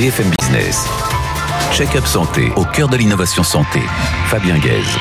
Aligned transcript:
BFM 0.00 0.30
Business. 0.38 0.86
Check-up 1.74 2.06
santé 2.06 2.50
au 2.56 2.64
cœur 2.64 2.88
de 2.88 2.96
l'innovation 2.96 3.42
santé. 3.42 3.80
Fabien 4.28 4.56
Guèze. 4.56 4.96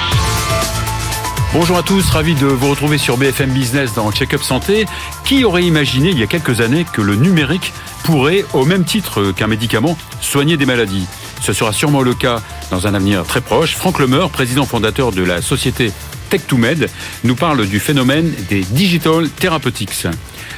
Bonjour 1.54 1.78
à 1.78 1.84
tous, 1.84 2.10
ravi 2.10 2.36
de 2.36 2.46
vous 2.46 2.70
retrouver 2.70 2.98
sur 2.98 3.16
BFM 3.16 3.50
Business 3.52 3.94
dans 3.94 4.12
Check-up 4.12 4.44
Santé. 4.44 4.86
Qui 5.24 5.46
aurait 5.46 5.64
imaginé 5.64 6.10
il 6.10 6.20
y 6.20 6.24
a 6.24 6.28
quelques 6.28 6.60
années 6.60 6.86
que 6.92 7.02
le 7.02 7.16
numérique 7.16 7.72
pourrait, 8.04 8.44
au 8.52 8.66
même 8.66 8.84
titre 8.84 9.32
qu'un 9.32 9.48
médicament, 9.48 9.98
soigner 10.20 10.58
des 10.58 10.66
maladies? 10.66 11.08
Ce 11.40 11.54
sera 11.54 11.72
sûrement 11.72 12.02
le 12.02 12.14
cas 12.14 12.42
dans 12.70 12.86
un 12.86 12.94
avenir 12.94 13.24
très 13.24 13.40
proche. 13.40 13.78
Franck 13.78 14.00
Lemeur, 14.00 14.30
président 14.30 14.66
fondateur 14.66 15.14
de 15.14 15.24
la 15.24 15.42
société 15.42 15.94
Tech2Med, 16.30 16.88
nous 17.24 17.36
parle 17.36 17.66
du 17.66 17.80
phénomène 17.80 18.32
des 18.50 18.62
Digital 18.62 19.30
Therapeutics. 19.30 20.08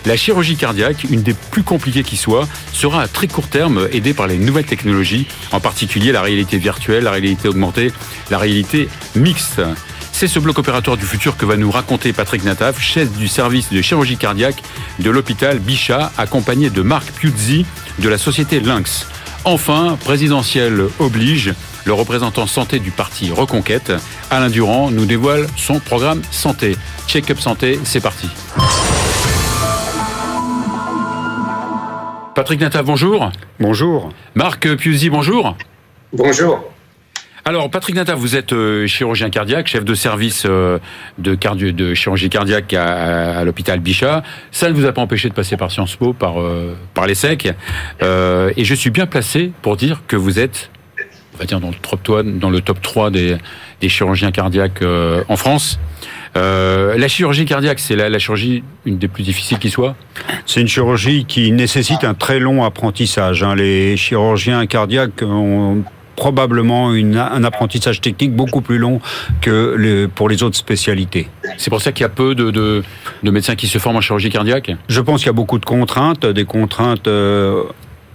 La 0.05 0.18
chirurgie 0.18 0.55
cardiaque, 0.55 1.05
une 1.10 1.22
des 1.22 1.34
plus 1.34 1.64
compliquées 1.64 2.04
qui 2.04 2.18
soit, 2.18 2.48
sera 2.74 3.04
à 3.04 3.08
très 3.08 3.28
court 3.28 3.48
terme 3.48 3.88
aidée 3.92 4.14
par 4.14 4.28
les 4.28 4.38
nouvelles 4.38 4.66
technologies, 4.66 5.28
en 5.52 5.59
particulier 5.59 6.12
la 6.12 6.22
réalité 6.22 6.58
virtuelle, 6.58 7.04
la 7.04 7.12
réalité 7.12 7.48
augmentée, 7.48 7.92
la 8.30 8.38
réalité 8.38 8.90
mixte. 9.16 9.62
C'est 10.12 10.28
ce 10.28 10.40
bloc 10.40 10.59
opératoire 10.59 10.98
du 10.98 11.05
futur 11.05 11.38
que 11.38 11.45
va 11.45 11.55
nous 11.55 11.72
raconter 11.72 12.14
Patrick 12.14 12.44
Nataf, 12.44 12.80
chef 12.81 13.12
du 13.17 13.28
service 13.28 13.72
de 13.72 13.81
chirurgie 13.81 14.17
cardiaque 14.17 14.62
de 15.00 15.09
l'hôpital 15.09 15.59
Bichat, 15.59 16.12
accompagné 16.17 16.70
de 16.70 16.81
Marc 16.81 17.12
Piuzzi 17.12 17.66
de 18.00 18.09
la 18.09 18.17
société 18.17 18.59
Lynx. 18.59 19.08
Enfin, 19.44 19.98
présidentiel 20.00 20.84
oblige, 21.00 21.54
le 21.86 21.94
représentant 21.94 22.45
santé 22.45 22.77
du 22.77 22.91
parti 22.91 23.31
Reconquête, 23.31 23.91
Alain 24.30 24.50
Durand, 24.50 24.91
nous 24.91 25.05
dévoile 25.05 25.48
son 25.58 25.80
programme 25.80 26.22
santé. 26.30 26.77
Check-up 27.08 27.40
santé, 27.40 27.80
c'est 27.84 28.02
parti. 28.02 28.27
Patrick 32.36 32.62
Nataf, 32.62 32.86
bonjour. 32.86 33.31
Bonjour. 33.59 34.09
Marc 34.36 34.76
Piuzzi, 34.76 35.09
bonjour. 35.09 35.55
Bonjour. 36.14 36.70
Alors, 37.44 37.72
Patrick 37.72 37.95
Nataf, 37.95 38.20
vous 38.20 38.36
êtes 38.36 38.53
euh, 38.53 38.86
chirurgien 38.86 39.31
cardiaque, 39.31 39.66
chef 39.66 39.84
de 39.84 39.95
service 39.95 40.44
euh, 40.47 40.78
de, 41.17 41.34
cardio, 41.34 41.72
de 41.72 41.95
chirurgie 41.95 42.30
cardiaque 42.30 42.72
à, 42.73 43.44
l'hôpital 43.44 43.80
Bichat. 43.80 44.22
Ça 44.52 44.70
ne 44.70 44.73
vous 44.73 44.86
a 44.86 44.92
pas 44.92 45.02
empêché 45.02 45.28
de 45.28 45.34
passer 45.34 45.58
par 45.58 45.72
Sciences 45.72 45.95
Po, 45.95 46.14
par, 46.14 46.39
euh, 46.39 46.78
par 46.94 47.08
l'ESSEC. 47.08 47.47
et 47.47 48.64
je 48.64 48.75
suis 48.75 48.92
bien 48.92 49.08
placé 49.08 49.52
pour 49.64 49.75
dire 49.75 50.03
que 50.08 50.16
vous 50.16 50.38
êtes, 50.38 50.69
on 51.34 51.39
va 51.39 51.45
dire, 51.45 51.59
dans 51.59 51.69
le 51.69 51.75
top 51.75 52.03
3, 52.03 52.23
dans 52.23 52.52
le 52.52 52.62
top 52.62 52.80
3 52.80 53.09
des, 53.09 53.38
des 53.81 53.89
chirurgiens 53.89 54.31
cardiaques 54.31 54.84
en 55.28 55.36
France. 55.36 55.80
la 56.36 57.08
chirurgie 57.08 57.45
cardiaque, 57.45 57.80
c'est 57.80 57.95
la, 57.95 58.09
la, 58.09 58.19
chirurgie 58.19 58.64
une 58.86 59.00
des 59.00 59.08
plus 59.08 59.23
difficiles 59.23 59.58
qui 59.58 59.72
soit? 59.72 59.95
C'est 60.45 60.62
une 60.62 60.67
chirurgie 60.67 61.25
qui 61.25 61.52
nécessite 61.52 62.03
un 62.03 62.14
très 62.14 62.38
long 62.38 62.64
apprentissage. 62.64 63.42
Hein. 63.42 63.56
Les 63.56 63.97
chirurgiens 63.97 64.67
cardiaques 64.67 65.23
ont 65.23 65.84
probablement 66.22 66.94
une, 66.94 67.17
un 67.17 67.44
apprentissage 67.44 68.00
technique 68.00 68.36
beaucoup 68.36 68.61
plus 68.61 68.77
long 68.77 69.02
que 69.41 69.73
le, 69.75 70.05
pour 70.05 70.30
les 70.30 70.44
autres 70.44 70.55
spécialités. 70.55 71.28
C'est 71.58 71.72
pour 71.72 71.81
ça 71.81 71.91
qu'il 71.91 72.03
y 72.03 72.05
a 72.05 72.09
peu 72.09 72.36
de, 72.36 72.52
de, 72.52 72.83
de, 73.23 73.31
médecins 73.31 73.55
qui 73.55 73.66
se 73.66 73.80
forment 73.80 73.95
en 73.95 74.02
chirurgie 74.02 74.30
cardiaque? 74.30 74.69
Je 74.88 75.02
pense 75.02 75.22
qu'il 75.22 75.25
y 75.25 75.30
a 75.30 75.33
beaucoup 75.33 75.58
de 75.58 75.66
contraintes, 75.66 76.28
des 76.28 76.45
contraintes... 76.45 77.08
Euh, 77.08 77.63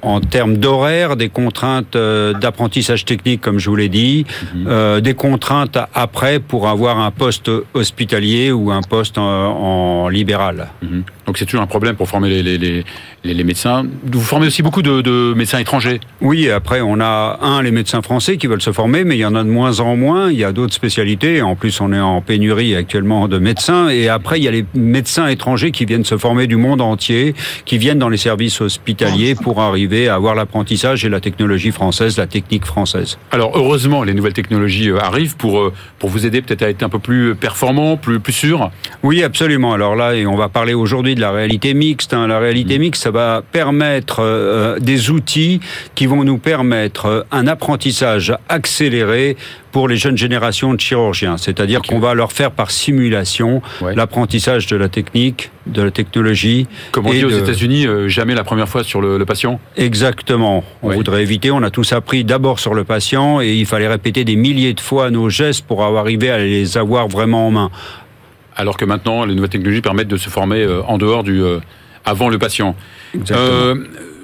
en 0.06 0.20
termes 0.20 0.56
d'horaire, 0.56 1.16
des 1.16 1.28
contraintes 1.28 1.96
euh, 1.96 2.32
d'apprentissage 2.32 3.04
technique, 3.04 3.40
comme 3.40 3.58
je 3.58 3.68
vous 3.68 3.74
l'ai 3.74 3.88
dit, 3.88 4.24
mhm. 4.54 4.66
euh, 4.68 5.00
des 5.00 5.14
contraintes 5.14 5.78
après 5.94 6.38
pour 6.38 6.68
avoir 6.68 7.00
un 7.00 7.10
poste 7.10 7.50
hospitalier 7.74 8.52
ou 8.52 8.70
un 8.70 8.82
poste 8.82 9.18
en, 9.18 10.08
libéral. 10.08 10.68
Mhm. 10.82 11.02
Donc 11.26 11.38
c'est 11.38 11.44
toujours 11.44 11.62
un 11.62 11.66
problème 11.66 11.96
pour 11.96 12.08
former 12.08 12.28
les, 12.28 12.56
les, 12.56 12.84
les, 13.24 13.44
médecins. 13.44 13.84
Vous 14.04 14.20
formez 14.20 14.46
aussi 14.46 14.62
beaucoup 14.62 14.82
de, 14.82 15.00
de, 15.00 15.34
médecins 15.34 15.58
étrangers 15.58 15.98
Oui, 16.20 16.48
après 16.48 16.80
on 16.80 17.00
a, 17.00 17.40
un, 17.42 17.62
les 17.62 17.72
médecins 17.72 18.00
français 18.00 18.36
qui 18.36 18.46
veulent 18.46 18.62
se 18.62 18.70
former, 18.70 19.02
mais 19.02 19.16
il 19.16 19.20
y 19.20 19.24
en 19.24 19.34
a 19.34 19.42
de 19.42 19.48
moins 19.48 19.80
en 19.80 19.96
moins. 19.96 20.30
Il 20.30 20.38
y 20.38 20.44
a 20.44 20.52
d'autres 20.52 20.74
spécialités. 20.74 21.42
En 21.42 21.56
plus, 21.56 21.80
on 21.80 21.92
est 21.92 21.98
en 21.98 22.20
pénurie 22.20 22.76
actuellement 22.76 23.26
de 23.26 23.38
médecins. 23.38 23.88
Et 23.88 24.08
après, 24.08 24.38
il 24.38 24.44
y 24.44 24.48
a 24.48 24.52
les 24.52 24.64
médecins 24.74 25.26
étrangers 25.26 25.72
qui 25.72 25.84
viennent 25.84 26.04
se 26.04 26.16
former 26.16 26.46
du 26.46 26.56
monde 26.56 26.80
entier, 26.80 27.34
qui 27.64 27.78
viennent 27.78 27.98
dans 27.98 28.08
les 28.08 28.16
services 28.18 28.60
hospitaliers 28.60 29.34
pour 29.34 29.60
arriver 29.60 29.95
à 30.04 30.14
avoir 30.14 30.34
l'apprentissage 30.34 31.04
et 31.04 31.08
la 31.08 31.20
technologie 31.20 31.72
française, 31.72 32.18
la 32.18 32.26
technique 32.26 32.64
française. 32.64 33.18
Alors 33.32 33.52
heureusement, 33.54 34.04
les 34.04 34.14
nouvelles 34.14 34.34
technologies 34.34 34.90
euh, 34.90 34.98
arrivent 35.00 35.36
pour, 35.36 35.58
euh, 35.58 35.72
pour 35.98 36.10
vous 36.10 36.26
aider 36.26 36.42
peut-être 36.42 36.62
à 36.62 36.68
être 36.68 36.82
un 36.82 36.88
peu 36.88 36.98
plus 36.98 37.34
performant, 37.34 37.96
plus, 37.96 38.20
plus 38.20 38.32
sûr 38.32 38.70
Oui, 39.02 39.22
absolument. 39.22 39.72
Alors 39.72 39.96
là, 39.96 40.12
on 40.28 40.36
va 40.36 40.48
parler 40.48 40.74
aujourd'hui 40.74 41.14
de 41.14 41.20
la 41.20 41.32
réalité 41.32 41.72
mixte. 41.74 42.12
Hein. 42.12 42.26
La 42.26 42.38
réalité 42.38 42.78
mmh. 42.78 42.82
mixte, 42.82 43.02
ça 43.02 43.10
va 43.10 43.42
permettre 43.50 44.20
euh, 44.20 44.78
des 44.78 45.10
outils 45.10 45.60
qui 45.94 46.06
vont 46.06 46.24
nous 46.24 46.38
permettre 46.38 47.26
un 47.32 47.46
apprentissage 47.46 48.34
accéléré 48.48 49.36
pour 49.76 49.88
les 49.88 49.98
jeunes 49.98 50.16
générations 50.16 50.72
de 50.72 50.80
chirurgiens. 50.80 51.36
C'est-à-dire 51.36 51.82
qu'on 51.82 51.98
va 51.98 52.14
leur 52.14 52.32
faire 52.32 52.50
par 52.50 52.70
simulation 52.70 53.60
l'apprentissage 53.94 54.66
de 54.68 54.74
la 54.74 54.88
technique, 54.88 55.50
de 55.66 55.82
la 55.82 55.90
technologie. 55.90 56.66
Comme 56.92 57.06
on 57.06 57.12
dit 57.12 57.26
aux 57.26 57.28
États-Unis, 57.28 57.86
euh, 57.86 58.08
jamais 58.08 58.34
la 58.34 58.42
première 58.42 58.70
fois 58.70 58.84
sur 58.84 59.02
le, 59.02 59.22
patient 59.26 59.60
Exactement. 59.76 60.64
On 60.82 60.92
voudrait 60.92 61.20
éviter, 61.20 61.50
on 61.50 61.62
a 61.62 61.68
tous 61.68 61.92
appris 61.92 62.24
d'abord 62.24 62.58
sur 62.58 62.72
le 62.72 62.84
patient 62.84 63.42
et 63.42 63.52
il 63.52 63.66
fallait 63.66 63.86
répéter 63.86 64.24
des 64.24 64.36
milliers 64.36 64.72
de 64.72 64.80
fois 64.80 65.10
nos 65.10 65.28
gestes 65.28 65.66
pour 65.66 65.84
arriver 65.84 66.30
à 66.30 66.38
les 66.38 66.78
avoir 66.78 67.06
vraiment 67.08 67.46
en 67.46 67.50
main. 67.50 67.70
Alors 68.56 68.78
que 68.78 68.86
maintenant, 68.86 69.26
les 69.26 69.34
nouvelles 69.34 69.50
technologies 69.50 69.82
permettent 69.82 70.08
de 70.08 70.16
se 70.16 70.30
former 70.30 70.62
euh, 70.62 70.80
en 70.84 70.96
dehors 70.96 71.22
du... 71.22 71.42
Euh, 71.42 71.58
avant 72.06 72.30
le 72.30 72.38
patient. 72.38 72.74
Exactement. 73.14 73.46
Euh, 73.46 73.74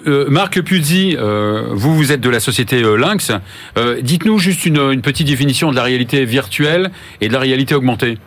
Marc 0.06 0.60
Puzzi, 0.62 1.16
euh, 1.18 1.64
vous, 1.70 1.94
vous 1.94 2.12
êtes 2.12 2.20
de 2.20 2.30
la 2.30 2.40
société 2.40 2.82
euh, 2.82 2.96
Lynx. 2.96 3.30
Dites-nous 4.00 4.38
juste 4.38 4.66
une, 4.66 5.00
petite 5.02 5.26
définition 5.26 5.70
de 5.70 5.76
la 5.76 5.82
réalité 5.82 6.24
virtuelle 6.24 6.90
et 7.20 7.28
de 7.28 7.32
la 7.32 7.38
réalité 7.38 7.74
augmentée. 7.74 8.18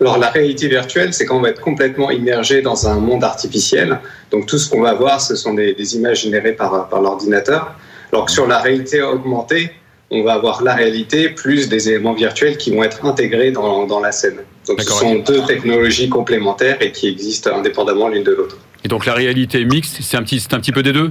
Alors 0.00 0.16
la 0.18 0.30
réalité 0.30 0.68
virtuelle, 0.68 1.12
c'est 1.12 1.26
quand 1.26 1.36
on 1.36 1.42
va 1.42 1.50
être 1.50 1.60
complètement 1.60 2.10
immergé 2.10 2.62
dans 2.62 2.88
un 2.88 2.98
monde 2.98 3.22
artificiel. 3.22 4.00
Donc 4.30 4.46
tout 4.46 4.58
ce 4.58 4.70
qu'on 4.70 4.80
va 4.80 4.94
voir, 4.94 5.20
ce 5.20 5.36
sont 5.36 5.52
des, 5.52 5.96
images 5.96 6.22
générées 6.22 6.52
par, 6.52 6.88
par 6.88 7.02
l'ordinateur. 7.02 7.74
Alors 8.12 8.24
que 8.24 8.32
sur 8.32 8.46
la 8.46 8.58
réalité 8.58 9.02
augmentée, 9.02 9.72
on 10.10 10.24
va 10.24 10.34
avoir 10.34 10.62
la 10.62 10.74
réalité 10.74 11.28
plus 11.28 11.68
des 11.68 11.88
éléments 11.88 12.14
virtuels 12.14 12.56
qui 12.56 12.74
vont 12.74 12.82
être 12.82 13.04
intégrés 13.04 13.52
dans, 13.52 13.86
dans 13.86 14.00
la 14.00 14.10
scène. 14.10 14.38
Donc 14.66 14.80
ce 14.80 14.90
sont 14.90 15.16
deux 15.16 15.44
technologies 15.46 16.08
complémentaires 16.08 16.78
et 16.80 16.92
qui 16.92 17.08
existent 17.08 17.54
indépendamment 17.56 18.08
l'une 18.08 18.24
de 18.24 18.32
l'autre. 18.32 18.58
Et 18.84 18.88
donc 18.88 19.06
la 19.06 19.14
réalité 19.14 19.64
mixte, 19.64 19.98
c'est 20.00 20.16
un 20.16 20.22
petit, 20.22 20.44
un 20.52 20.60
petit 20.60 20.72
peu 20.72 20.82
des 20.82 20.92
deux? 20.92 21.10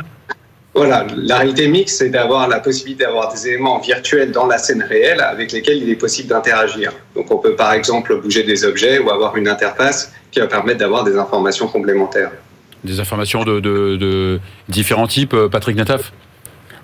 Voilà, 0.76 1.06
la 1.16 1.38
réalité 1.38 1.68
mixte, 1.68 1.98
c'est 1.98 2.10
d'avoir 2.10 2.48
la 2.48 2.60
possibilité 2.60 3.04
d'avoir 3.04 3.34
des 3.34 3.48
éléments 3.48 3.80
virtuels 3.80 4.32
dans 4.32 4.46
la 4.46 4.58
scène 4.58 4.84
réelle 4.84 5.20
avec 5.20 5.52
lesquels 5.52 5.82
il 5.82 5.90
est 5.90 5.96
possible 5.96 6.30
d'interagir. 6.30 6.94
Donc 7.16 7.32
on 7.32 7.38
peut 7.38 7.56
par 7.56 7.74
exemple 7.74 8.20
bouger 8.22 8.44
des 8.44 8.66
objets 8.66 9.00
ou 9.00 9.10
avoir 9.10 9.36
une 9.36 9.48
interface 9.48 10.14
qui 10.32 10.40
va 10.40 10.48
permettre 10.48 10.80
d'avoir 10.80 11.04
des 11.04 11.18
informations 11.18 11.68
complémentaires. 11.68 12.32
Des 12.84 13.00
informations 13.00 13.44
de, 13.44 13.60
de, 13.60 13.98
de 13.98 14.40
différents 14.70 15.08
types, 15.08 15.34
euh, 15.34 15.50
Patrick 15.50 15.76
Nataf 15.76 16.14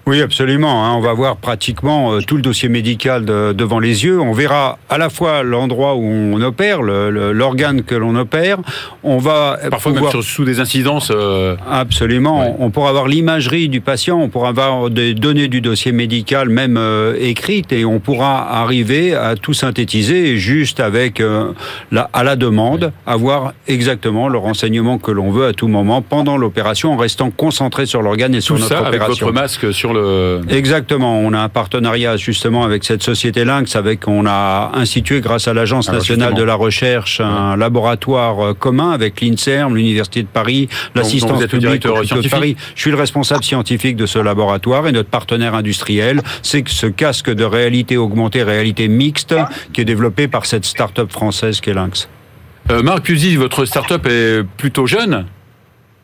oui, 0.08 0.22
absolument. 0.22 0.86
Hein. 0.86 0.94
On 0.96 1.00
va 1.00 1.14
voir 1.14 1.38
pratiquement 1.38 2.14
euh, 2.14 2.22
tout 2.22 2.36
le 2.36 2.44
dossier 2.44 2.70
médical 2.70 3.26
devant 3.26 3.80
les 3.80 4.04
yeux. 4.04 4.20
On 4.22 4.34
verra 4.34 4.78
à 4.88 5.00
la 5.00 5.10
fois 5.10 5.42
l'endroit 5.42 5.96
où 5.96 6.04
on 6.04 6.40
opère, 6.42 6.84
l'organe 6.84 7.82
que 7.82 7.96
l'on 7.96 8.16
opère. 8.16 8.58
On 9.04 9.18
va 9.18 9.58
parfois 9.72 9.94
même 9.94 10.22
sous 10.22 10.46
des 10.46 10.60
incidences. 10.60 11.12
Euh, 11.12 11.56
absolument. 11.70 12.56
On 12.60 12.70
pourra 12.70 12.90
avoir 12.90 13.08
l'imagerie 13.08 13.68
du 13.68 13.82
patient. 13.82 14.20
On 14.20 14.30
pourra 14.30 14.50
avoir 14.50 14.92
des 14.92 15.16
données 15.16 15.48
du 15.48 15.60
dossier 15.60 15.92
médical, 15.92 16.50
même 16.50 16.78
euh, 16.78 17.16
écrites, 17.20 17.72
et 17.72 17.84
on 17.84 18.00
pourra 18.00 18.62
arriver 18.62 19.16
à 19.16 19.36
tout 19.36 19.54
synthétiser 19.54 20.38
juste 20.38 20.80
avec 20.80 21.22
la, 21.92 22.10
à 22.14 22.24
la 22.24 22.36
demande, 22.36 22.92
avoir 23.08 23.54
exactement 23.68 24.30
le 24.30 24.38
renseignement 24.38 25.00
que 25.00 25.10
l'on 25.10 25.32
veut 25.32 25.48
à 25.48 25.54
tout 25.54 25.68
moment 25.68 26.04
pendant 26.04 26.38
l'opération, 26.38 26.94
en 26.94 26.98
restant 26.98 27.32
concentré 27.32 27.88
sur 27.88 28.04
l'organe 28.04 28.36
et 28.36 28.42
sur 28.42 28.56
notre 28.56 28.68
ça 28.68 28.82
opération. 28.82 29.06
Avec 29.06 29.20
votre 29.20 29.34
masque 29.34 29.74
sur 29.74 29.95
Exactement. 30.50 31.20
On 31.20 31.34
a 31.34 31.40
un 31.40 31.50
partenariat 31.50 32.18
justement 32.18 32.64
avec 32.64 32.84
cette 32.84 33.04
société 33.04 33.46
Lynx, 33.46 33.76
avec 33.76 34.08
on 34.08 34.26
a 34.26 34.72
institué 34.74 35.22
grâce 35.22 35.48
à 35.48 35.54
l'Agence 35.54 35.92
nationale 35.92 36.34
de 36.34 36.44
la 36.44 36.56
recherche 36.56 37.20
un 37.20 37.58
laboratoire 37.58 38.40
euh, 38.40 38.54
commun 38.54 38.92
avec 38.92 39.22
l'Inserm, 39.22 39.76
l'Université 39.76 40.22
de 40.24 40.28
Paris, 40.28 40.70
l'assistance 40.94 41.46
publique 41.46 41.84
de 41.84 42.30
Paris. 42.30 42.56
Je 42.76 42.82
suis 42.82 42.92
le 42.92 42.98
responsable 42.98 43.44
scientifique 43.44 43.96
de 43.96 44.06
ce 44.06 44.20
laboratoire 44.20 44.88
et 44.88 44.92
notre 44.92 45.10
partenaire 45.10 45.56
industriel, 45.56 46.22
c'est 46.42 46.68
ce 46.68 46.88
casque 46.88 47.30
de 47.30 47.44
réalité 47.44 47.98
augmentée, 47.98 48.44
réalité 48.44 48.88
mixte, 48.88 49.36
qui 49.74 49.82
est 49.82 49.86
développé 49.86 50.28
par 50.28 50.46
cette 50.46 50.66
start-up 50.66 51.12
française 51.12 51.62
qui 51.62 51.70
est 51.70 51.74
Lynx. 51.74 52.08
Euh, 52.72 52.82
Marc 52.82 53.04
Puzy, 53.04 53.36
votre 53.36 53.66
start-up 53.66 54.06
est 54.10 54.44
plutôt 54.58 54.88
jeune? 54.88 55.26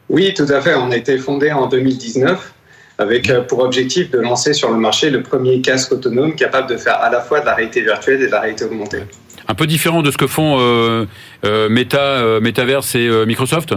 Oui, 0.09 0.33
tout 0.35 0.45
à 0.49 0.61
fait. 0.61 0.75
On 0.75 0.91
a 0.91 0.97
été 0.97 1.17
fondé 1.17 1.51
en 1.51 1.67
2019 1.67 2.53
avec 3.01 3.29
euh, 3.29 3.41
pour 3.41 3.59
objectif 3.59 4.11
de 4.11 4.19
lancer 4.19 4.53
sur 4.53 4.71
le 4.71 4.77
marché 4.77 5.09
le 5.09 5.21
premier 5.23 5.61
casque 5.61 5.91
autonome 5.91 6.35
capable 6.35 6.69
de 6.69 6.77
faire 6.77 7.01
à 7.01 7.09
la 7.09 7.19
fois 7.19 7.41
de 7.41 7.45
la 7.45 7.55
réalité 7.55 7.81
virtuelle 7.81 8.21
et 8.21 8.27
de 8.27 8.31
la 8.31 8.39
réalité 8.39 8.65
augmentée. 8.65 8.99
Un 9.47 9.55
peu 9.55 9.67
différent 9.67 10.01
de 10.01 10.11
ce 10.11 10.17
que 10.17 10.27
font 10.27 10.57
euh, 10.59 11.05
euh 11.43 11.67
Meta, 11.67 12.39
Metaverse 12.39 12.95
et 12.95 13.09
Microsoft? 13.25 13.73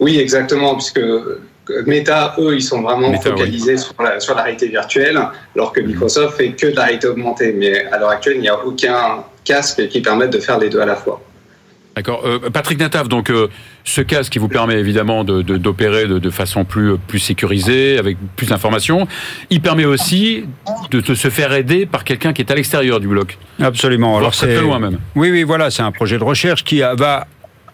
Oui, 0.00 0.18
exactement, 0.18 0.74
puisque 0.74 1.00
Meta, 1.86 2.34
eux, 2.38 2.56
ils 2.56 2.62
sont 2.62 2.82
vraiment 2.82 3.12
focalisés 3.20 3.76
sur, 3.76 3.94
la, 4.02 4.18
sur, 4.18 4.34
la, 4.34 4.42
réalité 4.42 4.66
virtuelle, 4.68 5.20
alors 5.54 5.72
que 5.72 5.80
Microsoft 5.80 6.36
fait 6.36 6.52
que 6.52 6.66
de 6.66 6.76
la 6.76 6.84
réalité 6.84 7.06
augmentée. 7.06 7.52
Mais 7.52 7.84
à 7.86 7.98
l'heure 7.98 8.08
actuelle, 8.08 8.36
il 8.36 8.40
n'y 8.40 8.48
a 8.48 8.64
aucun 8.64 9.24
casque 9.44 9.86
qui 9.88 10.00
permette 10.00 10.30
de 10.30 10.38
faire 10.38 10.58
les 10.58 10.68
deux 10.68 10.80
à 10.80 10.86
la 10.86 10.96
fois. 10.96 11.20
D'accord. 11.94 12.22
Euh, 12.24 12.50
Patrick 12.50 12.78
Nataf, 12.78 13.08
donc 13.08 13.30
euh, 13.30 13.48
ce 13.84 14.00
casque 14.00 14.32
qui 14.32 14.38
vous 14.38 14.48
permet 14.48 14.78
évidemment 14.78 15.24
d'opérer 15.24 16.06
de, 16.06 16.18
de, 16.18 16.30
façon 16.30 16.64
plus, 16.64 16.96
plus 16.96 17.18
sécurisée, 17.18 17.98
avec 17.98 18.16
plus 18.36 18.46
d'informations, 18.46 19.06
il 19.50 19.60
permet 19.60 19.84
aussi 19.84 20.44
de, 20.90 21.14
se 21.14 21.28
faire 21.28 21.52
aider 21.52 21.84
par 21.84 22.04
quelqu'un 22.04 22.32
qui 22.32 22.40
est 22.40 22.50
à 22.50 22.54
l'extérieur 22.54 22.98
du 22.98 23.08
bloc. 23.08 23.38
Absolument. 23.60 24.16
Alors 24.16 24.34
c'est 24.34 24.46
très 24.46 24.62
loin 24.62 24.78
même. 24.78 24.98
Oui, 25.14 25.30
oui, 25.30 25.42
voilà, 25.42 25.70
c'est 25.70 25.82
un 25.82 25.92
projet 25.92 26.18
de 26.18 26.24
recherche 26.24 26.64
qui 26.64 26.80
va 26.80 27.26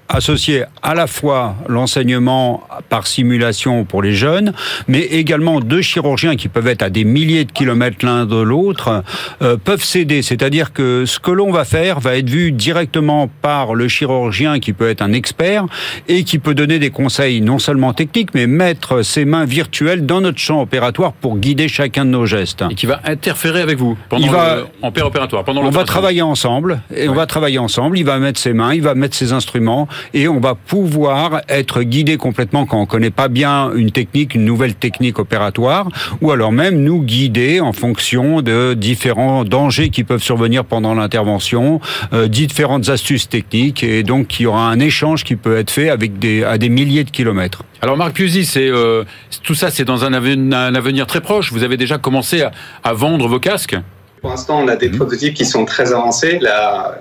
associer 0.09 0.65
à 0.83 0.95
la 0.95 1.07
fois 1.07 1.55
l'enseignement 1.69 2.67
par 2.89 3.07
simulation 3.07 3.85
pour 3.85 4.03
les 4.03 4.15
jeunes, 4.15 4.53
mais 4.87 5.01
également 5.01 5.61
deux 5.61 5.83
chirurgiens 5.83 6.37
qui 6.37 6.49
peuvent 6.49 6.67
être 6.67 6.83
à 6.83 6.91
des 6.91 7.05
milliers 7.05 7.45
de 7.45 7.53
kilomètres 7.53 8.05
l'un 8.05 8.27
de 8.27 8.37
l'autre, 8.37 9.03
euh, 9.43 9.57
peuvent 9.63 9.83
s'aider. 9.83 10.23
C'est-à-dire 10.23 10.73
que 10.73 11.05
ce 11.05 11.19
que 11.19 11.31
l'on 11.31 11.51
va 11.51 11.65
faire 11.65 12.01
va 12.01 12.17
être 12.17 12.29
vu 12.29 12.53
directement 12.53 13.29
par 13.43 13.75
le 13.75 13.89
chirurgien 13.89 14.61
qui 14.61 14.73
peut 14.73 14.89
être 14.89 15.03
un 15.03 15.13
expert 15.13 15.67
et 16.09 16.25
qui 16.25 16.39
peut 16.39 16.55
donner 16.55 16.79
des 16.79 16.91
conseils 16.91 17.41
non 17.41 17.59
seulement 17.59 17.93
techniques, 17.93 18.31
mais 18.35 18.47
mettre 18.47 19.03
ses 19.03 19.25
mains 19.25 19.45
virtuelles 19.45 20.07
dans 20.07 20.21
notre 20.21 20.39
champ 20.39 20.63
opératoire 20.63 21.13
pour 21.13 21.37
guider 21.37 21.69
chacun 21.69 22.05
de 22.05 22.11
nos 22.11 22.27
gestes. 22.27 22.65
Et 22.71 22.75
qui 22.75 22.87
va 22.87 23.01
interférer 23.05 23.61
avec 23.61 23.79
vous 23.79 23.97
pendant 24.09 24.25
il 24.25 24.31
va, 24.31 24.59
en 24.83 24.89
opératoire. 24.89 25.45
Pendant 25.45 25.63
on 25.63 25.71
va 25.71 25.85
travailler 25.85 26.23
ensemble 26.23 26.81
et 26.95 27.09
on 27.09 27.15
va 27.15 27.27
travailler 27.27 27.59
ensemble. 27.59 27.99
Il 27.99 28.05
va 28.05 28.19
mettre 28.19 28.41
ses 28.41 28.53
mains, 28.53 28.75
il 28.75 28.83
va 28.83 28.95
mettre 28.95 29.17
ses 29.17 29.33
instruments 29.33 29.89
et 30.15 30.29
on 30.29 30.41
va 30.41 30.55
pouvoir 30.55 31.43
être 31.49 31.83
guidé 31.83 32.17
complètement 32.17 32.67
quand 32.67 32.81
on 32.81 32.87
connaît 32.87 33.11
pas 33.11 33.29
bien 33.29 33.73
une 33.75 33.91
technique, 33.91 34.35
une 34.35 34.45
nouvelle 34.45 34.75
technique 34.75 35.19
opératoire, 35.19 35.89
ou 36.21 36.31
alors 36.31 36.53
même 36.53 36.83
nous 36.83 37.03
guider 37.03 37.61
en 37.61 37.73
fonction 37.73 38.43
de 38.43 38.75
différents 38.75 39.45
dangers 39.45 39.91
qui 39.91 40.05
peuvent 40.05 40.23
survenir 40.23 40.65
pendant 40.65 40.95
l'intervention, 40.95 41.81
euh, 42.13 42.29
différentes 42.29 42.89
astuces 42.89 43.29
techniques, 43.29 43.83
et 43.83 44.03
donc 44.03 44.41
il 44.41 44.45
y 44.45 44.47
aura 44.47 44.69
un 44.69 44.81
échange 44.81 45.25
qui 45.25 45.37
peut 45.37 45.57
être 45.57 45.71
fait 45.71 45.89
avec 45.91 46.13
à 46.47 46.59
des 46.59 46.69
milliers 46.69 47.05
de 47.05 47.11
kilomètres. 47.11 47.63
Alors 47.81 47.97
Marc 47.97 48.15
Piusi, 48.15 48.49
euh, 48.57 49.05
tout 49.43 49.55
ça, 49.55 49.71
c'est 49.71 49.85
dans 49.85 50.05
un 50.05 50.13
avenir, 50.13 51.07
très 51.07 51.21
proche. 51.21 51.53
Vous 51.53 51.63
avez 51.63 51.77
déjà 51.77 51.99
commencé 51.99 52.43
à 52.83 52.93
vendre 52.93 53.29
vos 53.29 53.39
casques? 53.39 53.77
Pour 54.21 54.31
l'instant, 54.31 54.61
on 54.61 54.69
a 54.69 54.77
des 54.77 54.89
mhm. 54.89 54.97
prototypes 54.97 55.35
qui 55.35 55.45
sont 55.45 55.65
très 55.65 55.93
avancés. 55.93 56.41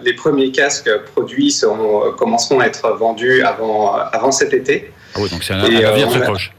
les 0.02 0.14
premiers 0.14 0.52
casques 0.52 0.92
produits 1.14 1.52
seront, 1.52 2.12
commenceront 2.14 2.60
à 2.60 2.66
être 2.66 2.90
vendus 2.98 3.42
avant, 3.44 3.96
avant 3.96 4.31
cet 4.31 4.54
été. 4.54 4.92
Ah 5.16 5.19
oui, 5.22 5.30
donc 5.30 5.44
c'est 5.44 5.54
un, 5.54 5.60
avenir 5.60 6.08
euh, 6.08 6.12
très 6.12 6.22
proche. 6.22 6.52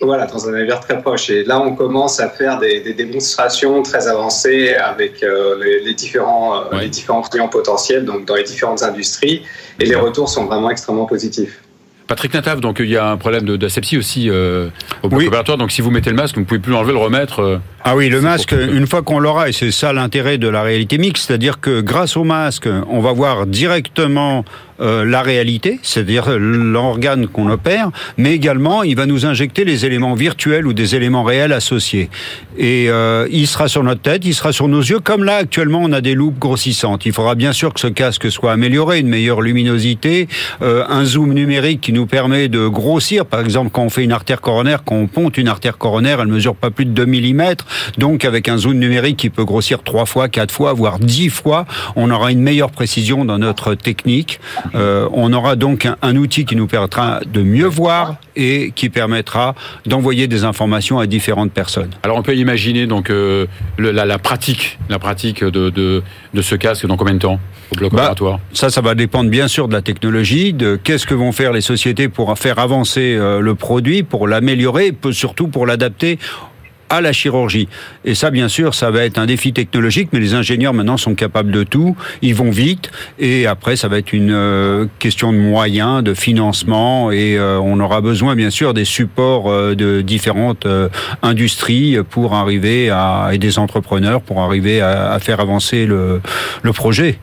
Voilà, 0.00 0.26
dans 0.26 0.48
un 0.48 0.54
avenir 0.54 0.80
très 0.80 1.00
proche. 1.00 1.30
Et 1.30 1.44
là, 1.44 1.60
on 1.60 1.74
commence 1.74 2.20
à 2.20 2.28
faire 2.28 2.58
des, 2.58 2.80
démonstrations 2.94 3.82
très 3.82 4.08
avancées 4.08 4.74
avec 4.74 5.22
euh, 5.22 5.80
les, 5.84 5.94
différents, 5.94 6.56
euh, 6.56 6.80
les 6.80 6.88
différents 6.88 7.22
clients 7.22 7.48
potentiels, 7.48 8.04
donc 8.04 8.26
dans 8.26 8.34
les 8.34 8.44
différentes 8.44 8.82
industries. 8.82 9.42
Et 9.80 9.86
les 9.86 9.94
retours 9.94 10.28
sont 10.28 10.44
vraiment 10.44 10.70
extrêmement 10.70 11.06
positifs. 11.06 11.62
Patrick 12.06 12.34
Nataf, 12.34 12.60
donc 12.60 12.78
il 12.78 12.88
y 12.88 12.96
a 12.96 13.10
un 13.10 13.16
problème 13.16 13.56
d'asepsie 13.56 13.98
aussi 13.98 14.30
euh, 14.30 14.68
au 15.02 15.08
bloc 15.08 15.26
opératoire. 15.26 15.58
Donc 15.58 15.72
si 15.72 15.82
vous 15.82 15.90
mettez 15.90 16.10
le 16.10 16.16
masque, 16.16 16.36
vous 16.36 16.42
ne 16.42 16.46
pouvez 16.46 16.60
plus 16.60 16.72
l'enlever, 16.72 16.92
le 16.92 16.98
remettre. 16.98 17.40
Euh, 17.40 17.58
ah 17.84 17.96
oui, 17.96 18.08
le 18.08 18.20
masque, 18.20 18.52
une 18.52 18.86
fois 18.86 19.02
qu'on 19.02 19.18
l'aura, 19.18 19.48
et 19.48 19.52
c'est 19.52 19.70
ça 19.72 19.92
l'intérêt 19.92 20.38
de 20.38 20.48
la 20.48 20.62
réalité 20.62 20.98
mixte, 20.98 21.26
c'est-à-dire 21.26 21.60
que 21.60 21.80
grâce 21.80 22.16
au 22.16 22.24
masque, 22.24 22.68
on 22.88 23.00
va 23.00 23.12
voir 23.12 23.46
directement 23.46 24.44
euh, 24.80 25.04
la 25.04 25.22
réalité, 25.22 25.78
c'est-à-dire 25.82 26.38
l'organe 26.38 27.26
qu'on 27.28 27.48
opère, 27.48 27.90
mais 28.16 28.34
également 28.34 28.82
il 28.82 28.96
va 28.96 29.06
nous 29.06 29.26
injecter 29.26 29.64
les 29.64 29.86
éléments 29.86 30.14
virtuels 30.14 30.66
ou 30.66 30.72
des 30.72 30.94
éléments 30.94 31.24
réels 31.24 31.52
associés. 31.52 32.10
Et 32.58 32.86
euh, 32.88 33.26
il 33.30 33.46
sera 33.46 33.68
sur 33.68 33.82
notre 33.82 34.02
tête, 34.02 34.24
il 34.24 34.34
sera 34.34 34.52
sur 34.52 34.68
nos 34.68 34.80
yeux, 34.80 35.00
comme 35.00 35.24
là 35.24 35.36
actuellement 35.36 35.80
on 35.82 35.92
a 35.92 36.00
des 36.00 36.14
loupes 36.14 36.38
grossissantes. 36.38 37.06
Il 37.06 37.12
faudra 37.12 37.34
bien 37.34 37.52
sûr 37.52 37.72
que 37.72 37.80
ce 37.80 37.86
casque 37.86 38.30
soit 38.30 38.52
amélioré, 38.52 39.00
une 39.00 39.08
meilleure 39.08 39.40
luminosité, 39.40 40.28
euh, 40.62 40.84
un 40.88 41.04
zoom 41.04 41.32
numérique 41.32 41.80
qui 41.80 41.92
nous 41.92 42.06
permet 42.06 42.48
de 42.48 42.66
grossir. 42.66 43.26
Par 43.26 43.40
exemple, 43.40 43.70
quand 43.72 43.82
on 43.82 43.90
fait 43.90 44.04
une 44.04 44.12
artère 44.12 44.40
coronaire, 44.40 44.84
quand 44.84 44.96
on 44.96 45.06
ponte 45.06 45.38
une 45.38 45.48
artère 45.48 45.78
coronaire, 45.78 46.20
elle 46.20 46.28
mesure 46.28 46.54
pas 46.54 46.70
plus 46.70 46.84
de 46.84 46.90
2 46.90 47.06
mm, 47.06 47.42
donc 47.98 48.24
avec 48.24 48.48
un 48.48 48.58
zoom 48.58 48.74
numérique 48.74 49.16
qui 49.16 49.30
peut 49.30 49.44
grossir 49.44 49.82
trois 49.82 50.06
fois, 50.06 50.28
quatre 50.28 50.52
fois, 50.52 50.72
voire 50.72 50.98
dix 50.98 51.28
fois, 51.28 51.66
on 51.94 52.10
aura 52.10 52.30
une 52.30 52.40
meilleure 52.40 52.70
précision 52.70 53.24
dans 53.24 53.38
notre 53.38 53.74
technique. 53.74 54.40
Euh, 54.74 55.08
on 55.12 55.32
aura 55.32 55.56
donc 55.56 55.88
un, 56.02 56.16
outil 56.16 56.44
qui 56.44 56.56
nous 56.56 56.66
permettra 56.66 57.20
de 57.26 57.42
mieux 57.42 57.66
voir 57.66 58.16
et 58.34 58.72
qui 58.74 58.88
permettra 58.88 59.54
d'envoyer 59.86 60.28
des 60.28 60.44
informations 60.44 60.98
à 60.98 61.06
différentes 61.06 61.52
personnes. 61.52 61.90
Alors 62.02 62.16
on 62.16 62.22
peut 62.22 62.36
imaginer 62.36 62.86
donc 62.86 63.10
euh, 63.10 63.46
la, 63.78 64.18
pratique, 64.18 64.78
la 64.88 64.98
pratique 64.98 65.44
de, 65.44 65.70
de, 65.70 66.02
ce 66.42 66.54
casque 66.54 66.86
dans 66.86 66.96
combien 66.96 67.14
de 67.14 67.18
temps 67.18 67.40
au 67.72 67.76
bloc 67.76 67.92
bah, 67.92 68.14
Ça, 68.52 68.70
ça 68.70 68.80
va 68.80 68.94
dépendre 68.94 69.30
bien 69.30 69.48
sûr 69.48 69.68
de 69.68 69.72
la 69.72 69.82
technologie, 69.82 70.52
de 70.52 70.76
qu'est-ce 70.76 71.06
que 71.06 71.14
vont 71.14 71.32
faire 71.32 71.52
les 71.52 71.60
sociétés 71.60 72.08
pour 72.08 72.36
faire 72.38 72.58
avancer 72.58 73.16
euh, 73.16 73.40
le 73.40 73.54
produit, 73.54 74.02
pour 74.02 74.28
l'améliorer, 74.28 74.94
surtout 75.12 75.48
pour 75.48 75.66
l'adapter 75.66 76.18
à 76.88 77.00
la 77.00 77.12
chirurgie. 77.12 77.68
Et 78.04 78.14
ça, 78.14 78.30
bien 78.30 78.48
sûr, 78.48 78.74
ça 78.74 78.90
va 78.90 79.04
être 79.04 79.18
un 79.18 79.26
défi 79.26 79.52
technologique, 79.52 80.10
mais 80.12 80.20
les 80.20 80.34
ingénieurs 80.34 80.74
maintenant 80.74 80.96
sont 80.96 81.14
capables 81.14 81.50
de 81.50 81.64
tout. 81.64 81.96
Ils 82.22 82.34
vont 82.34 82.50
vite, 82.50 82.90
et 83.18 83.46
après, 83.46 83.76
ça 83.76 83.88
va 83.88 83.98
être 83.98 84.12
une 84.12 84.32
euh, 84.32 84.86
question 84.98 85.32
de 85.32 85.38
moyens, 85.38 86.02
de 86.02 86.14
financement, 86.14 87.10
et 87.10 87.36
euh, 87.36 87.58
on 87.58 87.80
aura 87.80 88.00
besoin, 88.00 88.34
bien 88.34 88.50
sûr, 88.50 88.74
des 88.74 88.84
supports 88.84 89.50
euh, 89.50 89.74
de 89.74 90.00
différentes 90.00 90.66
industries 91.22 91.98
pour 92.10 92.34
arriver 92.34 92.90
à 92.90 93.30
et 93.32 93.38
des 93.38 93.58
entrepreneurs 93.58 94.22
pour 94.22 94.40
arriver 94.40 94.80
à, 94.80 95.18
faire 95.20 95.40
avancer 95.40 95.86
le, 95.86 96.20
le 96.62 96.72
projet. 96.72 97.18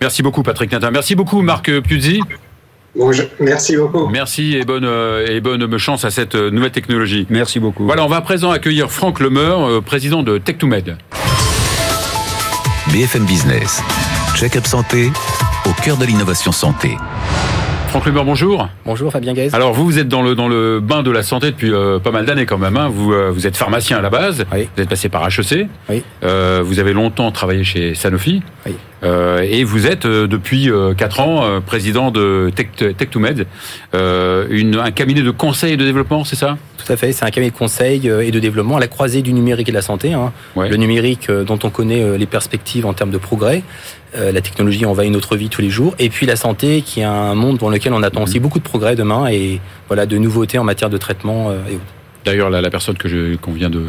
Merci 0.00 0.22
beaucoup, 0.22 0.42
Patrick 0.42 0.70
Natin. 0.70 0.90
Merci 0.90 1.14
beaucoup, 1.14 1.42
Marc 1.42 1.70
Puzzi. 1.80 2.20
Bonjour. 2.96 3.26
Merci 3.40 3.76
beaucoup. 3.76 4.06
Merci 4.06 4.56
et 4.56 4.64
bonne, 4.64 4.84
euh, 4.84 5.26
et 5.26 5.40
bonne 5.40 5.78
chance 5.78 6.04
à 6.04 6.10
cette 6.10 6.36
euh, 6.36 6.50
nouvelle 6.50 6.70
technologie. 6.70 7.26
Merci 7.28 7.58
beaucoup. 7.58 7.84
Voilà, 7.84 8.04
on 8.04 8.08
va 8.08 8.16
à 8.16 8.20
présent 8.20 8.50
accueillir 8.50 8.90
Franck 8.90 9.20
Lemeur, 9.20 9.68
euh, 9.68 9.80
président 9.80 10.22
de 10.22 10.38
Tech2Med. 10.38 10.96
BFM 12.92 13.24
Business. 13.24 13.82
Check-up 14.36 14.66
santé 14.66 15.10
au 15.66 15.82
cœur 15.82 15.96
de 15.96 16.04
l'innovation 16.04 16.52
santé. 16.52 16.96
Franck 17.94 18.06
Lemeur, 18.06 18.24
bonjour. 18.24 18.68
Bonjour 18.84 19.12
Fabien 19.12 19.34
Gaze. 19.34 19.54
Alors 19.54 19.72
vous, 19.72 19.84
vous 19.84 20.00
êtes 20.00 20.08
dans 20.08 20.22
le, 20.22 20.34
dans 20.34 20.48
le 20.48 20.80
bain 20.80 21.04
de 21.04 21.12
la 21.12 21.22
santé 21.22 21.52
depuis 21.52 21.70
pas 22.02 22.10
mal 22.10 22.26
d'années 22.26 22.44
quand 22.44 22.58
même. 22.58 22.76
Hein. 22.76 22.88
Vous, 22.88 23.14
vous 23.32 23.46
êtes 23.46 23.56
pharmacien 23.56 23.98
à 23.98 24.00
la 24.00 24.10
base. 24.10 24.44
Oui. 24.52 24.68
Vous 24.74 24.82
êtes 24.82 24.88
passé 24.88 25.08
par 25.08 25.24
HEC. 25.28 25.68
Oui. 25.88 26.02
vous 26.20 26.78
avez 26.80 26.92
longtemps 26.92 27.30
travaillé 27.30 27.62
chez 27.62 27.94
Sanofi. 27.94 28.42
Oui. 28.66 28.74
Euh, 29.04 29.46
et 29.48 29.64
vous 29.64 29.86
êtes 29.86 30.06
euh, 30.06 30.26
depuis 30.26 30.70
4 30.96 31.20
euh, 31.20 31.22
ans 31.22 31.60
président 31.60 32.10
de 32.10 32.50
Tech2Med, 32.56 33.44
un 33.92 34.90
cabinet 34.90 35.22
de 35.22 35.30
conseil 35.30 35.74
et 35.74 35.76
de 35.76 35.84
développement, 35.84 36.24
c'est 36.24 36.36
ça? 36.36 36.56
Tout 36.78 36.92
à 36.92 36.96
fait, 36.96 37.12
c'est 37.12 37.24
un 37.24 37.30
cabinet 37.30 37.50
de 37.50 37.56
conseil 37.56 38.08
et 38.08 38.30
de 38.30 38.40
développement 38.40 38.76
à 38.76 38.80
la 38.80 38.88
croisée 38.88 39.22
du 39.22 39.32
numérique 39.32 39.68
et 39.68 39.72
de 39.72 39.76
la 39.76 39.82
santé. 39.82 40.12
Hein. 40.12 40.32
Le 40.56 40.76
numérique 40.76 41.30
dont 41.30 41.58
on 41.62 41.70
connaît 41.70 42.18
les 42.18 42.26
perspectives 42.26 42.84
en 42.86 42.92
termes 42.92 43.10
de 43.10 43.18
progrès, 43.18 43.62
la 44.14 44.40
technologie 44.40 44.86
envahit 44.86 45.12
notre 45.12 45.36
vie 45.36 45.48
tous 45.48 45.60
les 45.60 45.70
jours, 45.70 45.94
et 45.98 46.08
puis 46.08 46.26
la 46.26 46.36
santé 46.36 46.82
qui 46.82 47.00
est 47.00 47.04
un 47.04 47.34
monde 47.34 47.58
dans 47.58 47.70
lequel 47.70 47.92
on 47.92 48.02
attend 48.02 48.22
aussi 48.22 48.38
beaucoup 48.38 48.58
de 48.58 48.64
progrès 48.64 48.96
demain 48.96 49.26
et 49.26 49.60
voilà 49.88 50.06
de 50.06 50.16
nouveautés 50.18 50.58
en 50.58 50.64
matière 50.64 50.90
de 50.90 50.98
traitement 50.98 51.52
et 51.52 51.74
autres. 51.74 51.94
D'ailleurs, 52.24 52.48
la, 52.48 52.60
la, 52.60 52.70
personne 52.70 52.96
que 52.96 53.36
qu'on 53.36 53.52
vient 53.52 53.70
de 53.70 53.82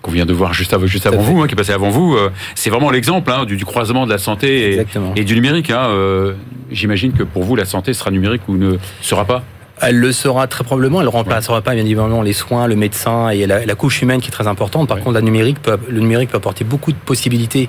qu'on 0.00 0.12
vient 0.12 0.26
de 0.26 0.32
voir 0.32 0.54
juste 0.54 0.72
avant, 0.72 0.86
juste 0.86 1.06
avant 1.06 1.20
vous, 1.20 1.42
hein, 1.42 1.46
qui 1.46 1.54
est 1.54 1.56
passée 1.56 1.72
avant 1.72 1.90
vous, 1.90 2.14
euh, 2.14 2.30
c'est 2.54 2.70
vraiment 2.70 2.90
l'exemple 2.90 3.30
hein, 3.30 3.44
du, 3.44 3.56
du, 3.56 3.64
croisement 3.64 4.06
de 4.06 4.12
la 4.12 4.18
santé 4.18 4.76
et, 4.76 4.86
et 5.16 5.24
du 5.24 5.34
numérique. 5.34 5.70
Hein, 5.70 5.88
euh, 5.90 6.34
J'imagine 6.70 7.12
que 7.12 7.24
pour 7.24 7.42
vous, 7.42 7.56
la 7.56 7.64
santé 7.64 7.92
sera 7.92 8.10
numérique 8.10 8.42
ou 8.48 8.56
ne 8.56 8.76
sera 9.02 9.24
pas? 9.24 9.42
Elle 9.80 9.96
le 9.96 10.12
sera 10.12 10.46
très 10.46 10.64
probablement. 10.64 11.00
Elle 11.00 11.06
ne 11.06 11.12
remplacera 11.12 11.62
pas 11.62 11.74
bien 11.74 11.84
évidemment 11.84 12.22
les 12.22 12.32
soins, 12.32 12.66
le 12.66 12.76
médecin 12.76 13.30
et 13.30 13.46
la, 13.46 13.74
couche 13.74 14.02
humaine 14.02 14.20
qui 14.20 14.28
est 14.28 14.32
très 14.32 14.46
importante. 14.46 14.88
Par 14.88 14.98
contre, 14.98 15.12
la 15.12 15.22
numérique 15.22 15.60
peut, 15.62 15.78
le 15.88 16.00
numérique 16.00 16.30
peut 16.30 16.36
apporter 16.36 16.64
beaucoup 16.64 16.92
de 16.92 16.98
possibilités 16.98 17.68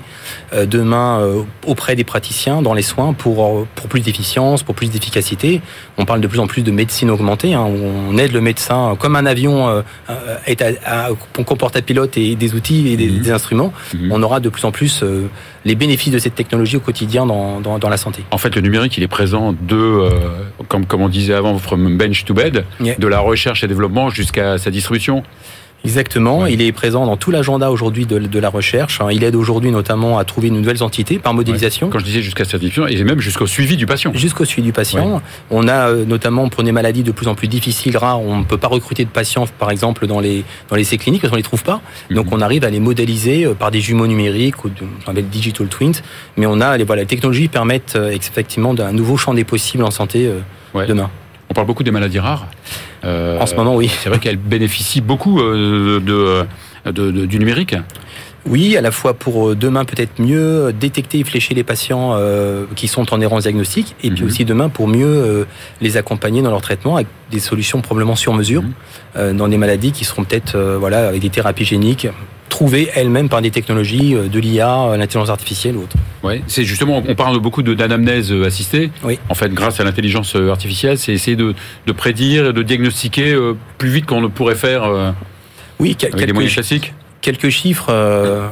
euh, 0.52 0.66
demain 0.66 1.20
euh, 1.20 1.42
auprès 1.66 1.96
des 1.96 2.04
praticiens 2.04 2.60
dans 2.60 2.74
les 2.74 2.82
soins 2.82 3.14
pour 3.14 3.44
euh, 3.44 3.66
pour 3.74 3.88
plus 3.88 4.00
d'efficience, 4.00 4.62
pour 4.62 4.74
plus 4.74 4.90
d'efficacité. 4.90 5.62
On 5.96 6.04
parle 6.04 6.20
de 6.20 6.26
plus 6.26 6.40
en 6.40 6.46
plus 6.46 6.62
de 6.62 6.70
médecine 6.70 7.10
augmentée. 7.10 7.54
Hein, 7.54 7.66
on 7.66 8.18
aide 8.18 8.32
le 8.32 8.40
médecin 8.40 8.96
comme 8.98 9.16
un 9.16 9.26
avion 9.26 9.82
est 10.46 10.62
à, 10.62 11.08
comporte 11.46 11.76
un 11.76 11.82
pilote 11.82 12.16
et 12.16 12.34
des 12.34 12.54
outils 12.54 12.92
et 12.92 12.96
des, 12.96 13.08
mhm. 13.08 13.32
instruments. 13.32 13.72
Mhm. 13.94 14.12
On 14.12 14.22
aura 14.22 14.40
de 14.40 14.48
plus 14.48 14.64
en 14.64 14.72
plus 14.72 15.02
les 15.64 15.74
bénéfices 15.74 16.12
de 16.12 16.18
cette 16.18 16.34
technologie 16.34 16.76
au 16.76 16.80
quotidien 16.80 17.26
dans, 17.26 17.60
dans, 17.60 17.88
la 17.88 17.96
santé. 17.96 18.24
En 18.30 18.38
fait, 18.38 18.54
le 18.54 18.60
numérique, 18.62 18.96
il 18.96 19.02
est 19.02 19.08
présent 19.08 19.52
de, 19.52 20.08
comme, 20.68 20.86
comme 20.86 21.02
on 21.02 21.08
disait 21.08 21.34
avant, 21.34 21.56
from 21.58 21.96
bench 21.96 22.24
to 22.24 22.34
bed, 22.34 22.64
de 22.80 23.06
la 23.06 23.20
recherche 23.20 23.62
et 23.62 23.68
développement 23.68 24.10
jusqu'à 24.10 24.58
sa 24.58 24.70
distribution. 24.70 25.22
Exactement. 25.84 26.46
Il 26.46 26.62
est 26.62 26.72
présent 26.72 27.06
dans 27.06 27.16
tout 27.16 27.30
l'agenda 27.30 27.70
aujourd'hui 27.70 28.06
de, 28.06 28.18
de, 28.18 28.38
la 28.38 28.48
recherche. 28.48 29.00
Hein. 29.00 29.08
Il 29.12 29.24
aide 29.24 29.34
aujourd'hui 29.34 29.70
notamment 29.70 30.18
à 30.18 30.24
trouver 30.24 30.50
de 30.50 30.54
nouvelles 30.54 30.82
entités 30.82 31.18
par 31.18 31.34
modélisation. 31.34 31.90
Quand 31.90 31.98
je 31.98 32.04
disais 32.04 32.22
jusqu'à 32.22 32.44
certification, 32.44 32.86
et 32.86 33.02
même 33.04 33.20
jusqu'au 33.20 33.46
suivi 33.46 33.76
du 33.76 33.86
patient. 33.86 34.12
Jusqu'au 34.14 34.44
suivi 34.44 34.66
du 34.66 34.72
patient. 34.72 35.20
On 35.50 35.68
a 35.68 35.88
euh, 35.88 36.04
notamment 36.04 36.48
pour 36.48 36.62
des 36.62 36.72
maladies 36.72 37.02
de 37.02 37.12
plus 37.12 37.28
en 37.28 37.34
plus 37.34 37.48
difficiles, 37.48 37.96
rares, 37.96 38.20
on 38.20 38.38
ne 38.38 38.44
peut 38.44 38.58
pas 38.58 38.68
recruter 38.68 39.04
de 39.04 39.10
patients, 39.10 39.46
par 39.58 39.70
exemple, 39.70 40.06
dans 40.06 40.20
les, 40.20 40.44
dans 40.68 40.76
les 40.76 40.82
essais 40.82 40.98
cliniques 40.98 41.22
parce 41.22 41.30
qu'on 41.30 41.36
les 41.36 41.42
trouve 41.42 41.64
pas. 41.64 41.80
Mhm. 42.10 42.16
Donc 42.16 42.26
on 42.32 42.40
arrive 42.40 42.64
à 42.64 42.70
les 42.70 42.80
modéliser 42.80 43.46
euh, 43.46 43.54
par 43.54 43.70
des 43.70 43.80
jumeaux 43.80 44.06
numériques 44.06 44.64
ou 44.64 44.70
avec 45.06 45.30
digital 45.30 45.68
twins. 45.68 46.00
Mais 46.36 46.46
on 46.46 46.60
a, 46.60 46.76
les, 46.76 46.84
voilà, 46.84 47.02
les 47.02 47.08
technologies 47.08 47.48
permettent 47.48 47.96
euh, 47.96 48.10
effectivement 48.10 48.74
d'un 48.74 48.92
nouveau 48.92 49.16
champ 49.16 49.34
des 49.34 49.44
possibles 49.44 49.84
en 49.84 49.90
santé 49.90 50.30
demain. 50.74 51.10
On 51.52 51.54
parle 51.54 51.66
beaucoup 51.66 51.82
des 51.82 51.90
maladies 51.90 52.18
rares. 52.18 52.46
Euh, 53.04 53.38
en 53.38 53.44
ce 53.44 53.54
moment, 53.56 53.76
oui. 53.76 53.90
C'est 54.02 54.08
vrai 54.08 54.18
qu'elles 54.18 54.38
bénéficient 54.38 55.02
beaucoup 55.02 55.38
euh, 55.38 56.00
de, 56.00 57.26
du 57.26 57.38
numérique. 57.38 57.74
Oui, 58.46 58.74
à 58.74 58.80
la 58.80 58.90
fois 58.90 59.12
pour 59.12 59.50
euh, 59.50 59.54
demain 59.54 59.84
peut-être 59.84 60.18
mieux 60.18 60.72
détecter 60.72 61.18
et 61.18 61.24
flécher 61.24 61.54
les 61.54 61.62
patients 61.62 62.18
qui 62.74 62.88
sont 62.88 63.12
en 63.12 63.20
errance 63.20 63.42
diagnostique, 63.42 63.94
et 64.02 64.10
puis 64.10 64.22
mhm. 64.22 64.28
aussi 64.28 64.46
demain 64.46 64.70
pour 64.70 64.88
mieux 64.88 65.46
les 65.82 65.98
accompagner 65.98 66.40
dans 66.40 66.50
leur 66.50 66.62
traitement 66.62 66.96
avec 66.96 67.08
des 67.30 67.38
solutions 67.38 67.82
probablement 67.82 68.16
sur 68.16 68.32
mesure 68.32 68.62
mhm. 69.14 69.36
dans 69.36 69.48
des 69.48 69.58
maladies 69.58 69.92
qui 69.92 70.06
seront 70.06 70.24
peut-être 70.24 70.58
voilà 70.80 71.08
avec 71.08 71.20
des 71.20 71.28
thérapies 71.28 71.66
géniques 71.66 72.08
trouvées 72.52 72.90
elles-mêmes 72.94 73.30
par 73.30 73.40
des 73.40 73.50
technologies 73.50 74.14
de 74.14 74.38
l'IA, 74.38 74.94
l'intelligence 74.98 75.30
artificielle 75.30 75.76
ou 75.76 75.84
autre. 75.84 75.96
Ouais, 76.22 76.42
c'est 76.46 76.64
justement, 76.64 77.02
on 77.08 77.14
parle 77.14 77.40
beaucoup 77.40 77.62
d'anamnèse 77.62 78.30
assistée. 78.30 78.90
Oui. 79.02 79.18
En 79.30 79.34
fait, 79.34 79.52
grâce 79.52 79.80
à 79.80 79.84
l'intelligence 79.84 80.36
artificielle, 80.36 80.98
c'est 80.98 81.12
essayer 81.12 81.36
de, 81.36 81.54
de, 81.86 81.92
prédire 81.92 82.46
et 82.46 82.52
de 82.52 82.62
diagnostiquer 82.62 83.32
euh, 83.32 83.54
plus 83.78 83.88
vite 83.88 84.06
qu'on 84.06 84.20
ne 84.20 84.28
pourrait 84.28 84.54
faire 84.54 84.84
euh, 84.84 85.10
oui, 85.80 85.96
avec 86.00 86.14
quelques, 86.14 86.26
des 86.26 86.32
moyens 86.32 86.54
classiques. 86.54 86.94
Quelques 87.22 87.48
chiffres. 87.48 87.86
Euh, 87.88 88.46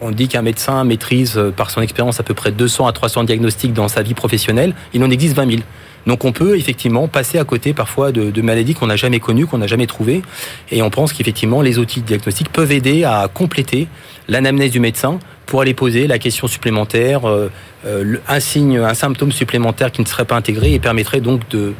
on 0.00 0.10
dit 0.10 0.28
qu'un 0.28 0.42
médecin 0.42 0.82
maîtrise 0.84 1.40
par 1.56 1.70
son 1.70 1.80
expérience 1.80 2.18
à 2.18 2.24
peu 2.24 2.34
près 2.34 2.50
200 2.50 2.86
à 2.86 2.92
300 2.92 3.24
diagnostics 3.24 3.72
dans 3.72 3.88
sa 3.88 4.02
vie 4.02 4.14
professionnelle. 4.14 4.74
Il 4.94 5.04
en 5.04 5.10
existe 5.10 5.36
20 5.36 5.48
000. 5.48 5.62
Donc 6.06 6.24
on 6.24 6.32
peut 6.32 6.56
effectivement 6.56 7.08
passer 7.08 7.38
à 7.38 7.44
côté 7.44 7.74
parfois 7.74 8.12
de, 8.12 8.42
maladies 8.42 8.74
qu'on 8.74 8.86
n'a 8.86 8.96
jamais 8.96 9.20
connues, 9.20 9.46
qu'on 9.46 9.58
n'a 9.58 9.66
jamais 9.66 9.86
trouvées. 9.86 10.22
Et 10.70 10.82
on 10.82 10.90
pense 10.90 11.12
qu'effectivement 11.12 11.62
les 11.62 11.78
outils 11.78 12.00
de 12.00 12.06
diagnostic 12.06 12.50
peuvent 12.50 12.72
aider 12.72 13.04
à 13.04 13.28
compléter 13.32 13.88
l'anamnèse 14.28 14.70
du 14.70 14.80
médecin 14.80 15.18
pour 15.46 15.60
aller 15.60 15.74
poser 15.74 16.06
la 16.06 16.18
question 16.18 16.46
supplémentaire, 16.46 17.28
euh, 17.28 17.50
euh, 17.86 18.16
un 18.28 18.94
symptôme 18.94 19.32
supplémentaire 19.32 19.92
qui 19.92 20.00
ne 20.00 20.06
serait 20.06 20.24
pas 20.24 20.36
intégré 20.36 20.72
et 20.72 20.78
permettrait 20.78 21.20
donc 21.20 21.48
de, 21.50 21.74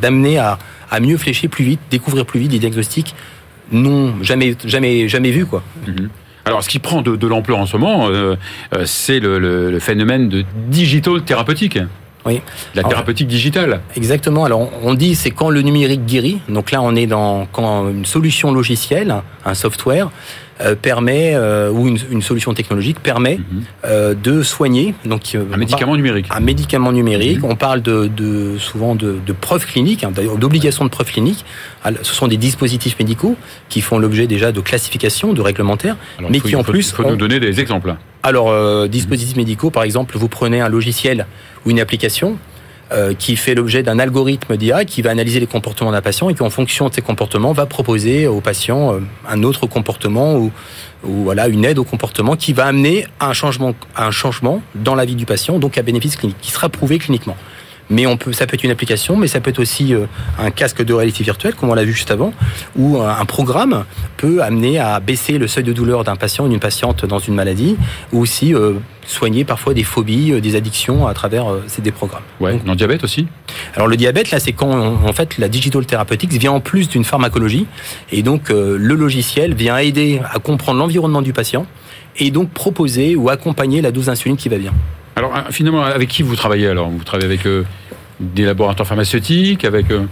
d'amener 0.00 0.38
à, 0.38 0.58
mieux 1.00 1.16
flécher 1.16 1.48
plus 1.48 1.64
vite, 1.64 1.80
découvrir 1.90 2.26
plus 2.26 2.40
vite 2.40 2.50
des 2.50 2.58
diagnostics 2.58 3.14
non 3.72 4.14
jamais 4.22 4.56
jamais 4.64 5.06
jamais 5.08 5.30
vus 5.30 5.46
quoi. 5.46 5.62
Mhm. 5.86 6.08
Alors, 6.44 6.64
ce 6.64 6.68
qui 6.68 6.78
prend 6.78 7.02
de, 7.02 7.26
l'ampleur 7.26 7.58
en 7.58 7.66
ce 7.66 7.76
moment, 7.76 8.08
euh, 8.08 8.34
c'est 8.86 9.20
le, 9.20 9.38
le, 9.38 9.70
le, 9.70 9.78
phénomène 9.78 10.28
de 10.28 10.42
digital 10.68 11.22
thérapeutique. 11.22 11.78
Oui. 12.26 12.40
La 12.74 12.82
thérapeutique 12.82 13.28
digitale. 13.28 13.80
Exactement. 13.96 14.44
Alors 14.44 14.68
on 14.82 14.94
dit 14.94 15.14
c'est 15.14 15.30
quand 15.30 15.50
le 15.50 15.62
numérique 15.62 16.04
guérit. 16.04 16.40
Donc 16.48 16.70
là 16.70 16.82
on 16.82 16.94
est 16.94 17.06
dans 17.06 17.46
quand 17.52 17.88
une 17.88 18.04
solution 18.04 18.52
logicielle, 18.52 19.14
un 19.44 19.54
software 19.54 20.10
permet 20.80 21.32
euh, 21.34 21.70
ou 21.70 21.88
une, 21.88 21.98
une, 22.10 22.22
solution 22.22 22.52
technologique 22.54 23.00
permet 23.00 23.38
mhm. 23.38 23.62
euh, 23.84 24.14
de 24.14 24.42
soigner. 24.42 24.94
Donc 25.04 25.34
un 25.34 25.56
médicament 25.56 25.96
numérique. 25.96 26.26
Un 26.30 26.40
médicament 26.40 26.92
numérique. 26.92 27.38
Mhm. 27.38 27.50
On 27.50 27.56
parle 27.56 27.82
de, 27.82 28.10
de 28.14 28.58
souvent 28.58 28.94
de, 28.94 29.18
de, 29.24 29.32
preuves 29.32 29.66
cliniques, 29.66 30.04
hein, 30.04 30.12
d'obligation 30.38 30.84
de 30.84 30.90
preuves 30.90 31.10
cliniques. 31.10 31.44
Ce 32.02 32.14
sont 32.14 32.28
des 32.28 32.36
dispositifs 32.36 32.98
médicaux 32.98 33.36
qui 33.68 33.80
font 33.80 33.98
l'objet 33.98 34.26
déjà 34.26 34.52
de 34.52 34.60
classification, 34.60 35.32
de 35.32 35.40
réglementaires, 35.40 35.96
mais 36.28 36.40
qui 36.40 36.56
en 36.56 36.62
plus. 36.62 36.90
Il 36.90 36.94
faut 36.94 37.10
nous 37.10 37.16
donner 37.16 37.40
des 37.40 37.60
exemples. 37.60 37.94
Alors, 38.22 38.50
euh, 38.50 38.86
dispositifs 38.86 39.36
médicaux, 39.36 39.70
par 39.70 39.82
exemple, 39.82 40.18
vous 40.18 40.28
prenez 40.28 40.60
un 40.60 40.68
logiciel 40.68 41.26
ou 41.64 41.70
une 41.70 41.80
application 41.80 42.36
euh, 42.92 43.14
qui 43.14 43.36
fait 43.36 43.54
l'objet 43.54 43.84
d'un 43.84 44.00
algorithme 44.00 44.56
d'IA 44.56 44.84
qui 44.84 45.00
va 45.00 45.10
analyser 45.10 45.38
les 45.38 45.46
comportements 45.46 45.92
d'un 45.92 46.02
patient 46.02 46.28
et 46.28 46.34
qui, 46.34 46.42
en 46.42 46.50
fonction 46.50 46.88
de 46.88 46.94
ces 46.94 47.02
comportements, 47.02 47.52
va 47.52 47.66
proposer 47.66 48.26
au 48.26 48.40
patient 48.40 48.94
euh, 48.94 48.98
un 49.28 49.44
autre 49.44 49.66
comportement 49.66 50.36
ou, 50.36 50.50
voilà 51.02 51.46
une 51.46 51.64
aide 51.64 51.78
au 51.78 51.84
comportement 51.84 52.36
qui 52.36 52.52
va 52.52 52.66
amener 52.66 53.06
à 53.20 53.28
un 53.28 53.32
changement, 53.32 53.74
à 53.94 54.06
un 54.06 54.10
changement 54.10 54.60
dans 54.74 54.94
la 54.94 55.04
vie 55.04 55.14
du 55.14 55.24
patient, 55.24 55.58
donc 55.58 55.78
à 55.78 55.82
bénéfice 55.82 56.16
clinique, 56.16 56.36
qui 56.40 56.50
sera 56.50 56.68
prouvé 56.68 56.98
cliniquement. 56.98 57.36
Mais 57.90 58.06
on 58.06 58.16
peut, 58.16 58.32
ça 58.32 58.46
peut 58.46 58.54
être 58.54 58.62
une 58.62 58.70
application, 58.70 59.16
mais 59.16 59.26
ça 59.26 59.40
peut 59.40 59.50
être 59.50 59.58
aussi 59.58 59.94
euh, 59.94 60.06
un 60.38 60.50
casque 60.50 60.82
de 60.82 60.94
réalité 60.94 61.24
virtuelle, 61.24 61.54
comme 61.54 61.70
on 61.70 61.74
l'a 61.74 61.84
vu 61.84 61.92
juste 61.92 62.12
avant, 62.12 62.32
ou 62.76 63.00
un 63.02 63.24
programme 63.24 63.84
peut 64.16 64.42
amener 64.42 64.78
à 64.78 65.00
baisser 65.00 65.38
le 65.38 65.48
seuil 65.48 65.64
de 65.64 65.72
douleur 65.72 66.04
d'un 66.04 66.16
patient 66.16 66.44
ou 66.44 66.48
d'une 66.48 66.60
patiente 66.60 67.04
dans 67.04 67.18
une 67.18 67.34
maladie, 67.34 67.76
ou 68.12 68.20
aussi 68.20 68.54
euh, 68.54 68.74
soigner 69.06 69.44
parfois 69.44 69.74
des 69.74 69.82
phobies, 69.82 70.32
euh, 70.32 70.40
des 70.40 70.54
addictions 70.54 71.08
à 71.08 71.14
travers 71.14 71.46
ces 71.66 71.82
des 71.82 71.90
programmes. 71.90 72.22
Ouais, 72.38 72.60
dans 72.64 72.72
le 72.72 72.76
diabète 72.76 73.02
aussi? 73.02 73.26
Alors 73.74 73.88
le 73.88 73.96
diabète, 73.96 74.30
là, 74.30 74.38
c'est 74.38 74.52
quand 74.52 74.70
en 74.70 75.12
fait 75.12 75.38
la 75.38 75.48
digital 75.48 75.84
therapeutics 75.84 76.32
vient 76.32 76.52
en 76.52 76.60
plus 76.60 76.88
d'une 76.88 77.04
pharmacologie, 77.04 77.66
et 78.12 78.22
donc 78.22 78.50
le 78.50 78.76
logiciel 78.76 79.54
vient 79.54 79.78
aider 79.78 80.20
à 80.32 80.38
comprendre 80.38 80.78
l'environnement 80.78 81.22
du 81.22 81.32
patient, 81.32 81.66
et 82.18 82.30
donc 82.30 82.50
proposer 82.50 83.16
ou 83.16 83.30
accompagner 83.30 83.82
la 83.82 83.90
dose 83.90 84.06
d'insuline 84.06 84.36
qui 84.36 84.48
va 84.48 84.58
bien. 84.58 84.72
Alors 85.16 85.32
finalement, 85.50 85.82
avec 85.82 86.08
qui 86.08 86.22
vous 86.22 86.36
travaillez 86.36 86.68
alors? 86.68 86.88
Vous 86.88 87.04
travaillez 87.04 87.26
avec 87.26 87.46
des 88.20 88.44
laboratoires 88.44 88.86
pharmaceutiques, 88.86 89.64
avec... 89.64 89.90
Euh, 89.90 90.06